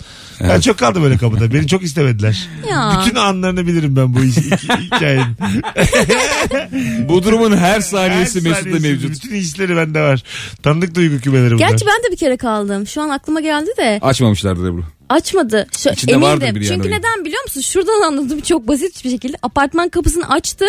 Ben 0.42 0.60
çok 0.60 0.78
kaldım 0.78 1.04
öyle 1.04 1.18
kapıda. 1.18 1.54
Beni 1.54 1.68
çok 1.68 1.84
istemediler. 1.84 2.50
Ya. 2.70 3.02
Bütün 3.06 3.16
anlarını 3.16 3.68
bilirim 3.68 3.96
ben 3.96 4.14
bu 4.16 4.20
hikayenin. 4.20 5.26
Bu 7.10 7.24
durumun 7.24 7.52
her 7.52 7.58
Her 7.58 7.82
saniyesi 7.82 8.42
Mesut'ta 8.42 8.62
saniyesi, 8.62 8.88
mevcut. 8.88 9.12
Bütün 9.12 9.36
hisleri 9.36 9.76
bende 9.78 10.02
var. 10.02 10.24
Tanıdık 10.64 10.96
duygu 10.96 11.20
kümeleri 11.20 11.54
bunlar. 11.54 11.70
Gerçi 11.70 11.86
ben 11.86 12.04
de 12.04 12.12
bir 12.12 12.18
kere 12.18 12.38
kaldım. 12.38 12.88
Şu 12.88 13.02
an 13.02 13.10
aklıma 13.10 13.40
geldi 13.42 13.70
de 13.78 14.00
Açmamışlardır 14.02 14.68
Ebru. 14.70 14.84
Açmadı. 15.10 15.68
Şu, 15.78 15.89
İçinde 15.89 16.22
vardır 16.22 16.41
emindim. 16.46 16.62
bir 16.62 16.65
yani 16.65 16.76
Çünkü 16.76 16.88
öyle. 16.88 16.98
neden 17.00 17.26
biliyor 17.26 17.44
musun? 17.44 17.62
Şuradan 17.62 18.02
anladım 18.08 18.41
çok 18.41 18.68
basit 18.68 19.06
bir 19.06 19.10
şekilde. 19.10 19.38
Apartman 19.41 19.89
kapısını 19.89 20.30
açtı. 20.30 20.65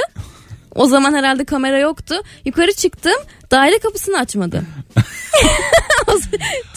O 0.74 0.86
zaman 0.86 1.14
herhalde 1.14 1.44
kamera 1.44 1.78
yoktu. 1.78 2.14
Yukarı 2.44 2.72
çıktım. 2.72 3.12
Daire 3.50 3.78
kapısını 3.78 4.18
açmadı. 4.18 4.62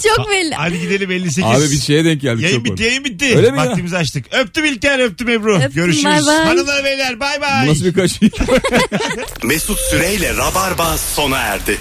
çok 0.03 0.29
belli. 0.29 0.53
Hadi 0.55 0.79
gidelim 0.79 1.11
58. 1.11 1.43
Abi 1.43 1.71
bir 1.71 1.79
şeye 1.79 2.05
denk 2.05 2.21
geldik. 2.21 2.43
Yayın 2.43 2.55
çok 2.57 2.65
bitti 2.65 2.83
yayın 2.83 3.03
bitti. 3.03 3.33
Öyle 3.37 3.51
mi 3.51 3.57
ya? 3.57 3.65
Vaktimizi 3.65 3.97
açtık. 3.97 4.25
Öptüm 4.33 4.65
İlker 4.65 4.99
öptüm 4.99 5.29
Ebru. 5.29 5.55
Öptüm, 5.55 5.71
Görüşürüz. 5.73 6.05
bay 6.05 6.25
bay. 6.25 6.45
Hanımlar 6.45 6.83
beyler 6.83 7.19
bay 7.19 7.41
bay. 7.41 7.67
Bu 7.67 7.71
nasıl 7.71 7.85
bir 7.85 7.93
kaçış? 7.93 8.19
Mesut 9.43 9.79
Süreyle 9.79 10.37
Rabarba 10.37 10.97
sona 10.97 11.37
erdi. 11.37 11.77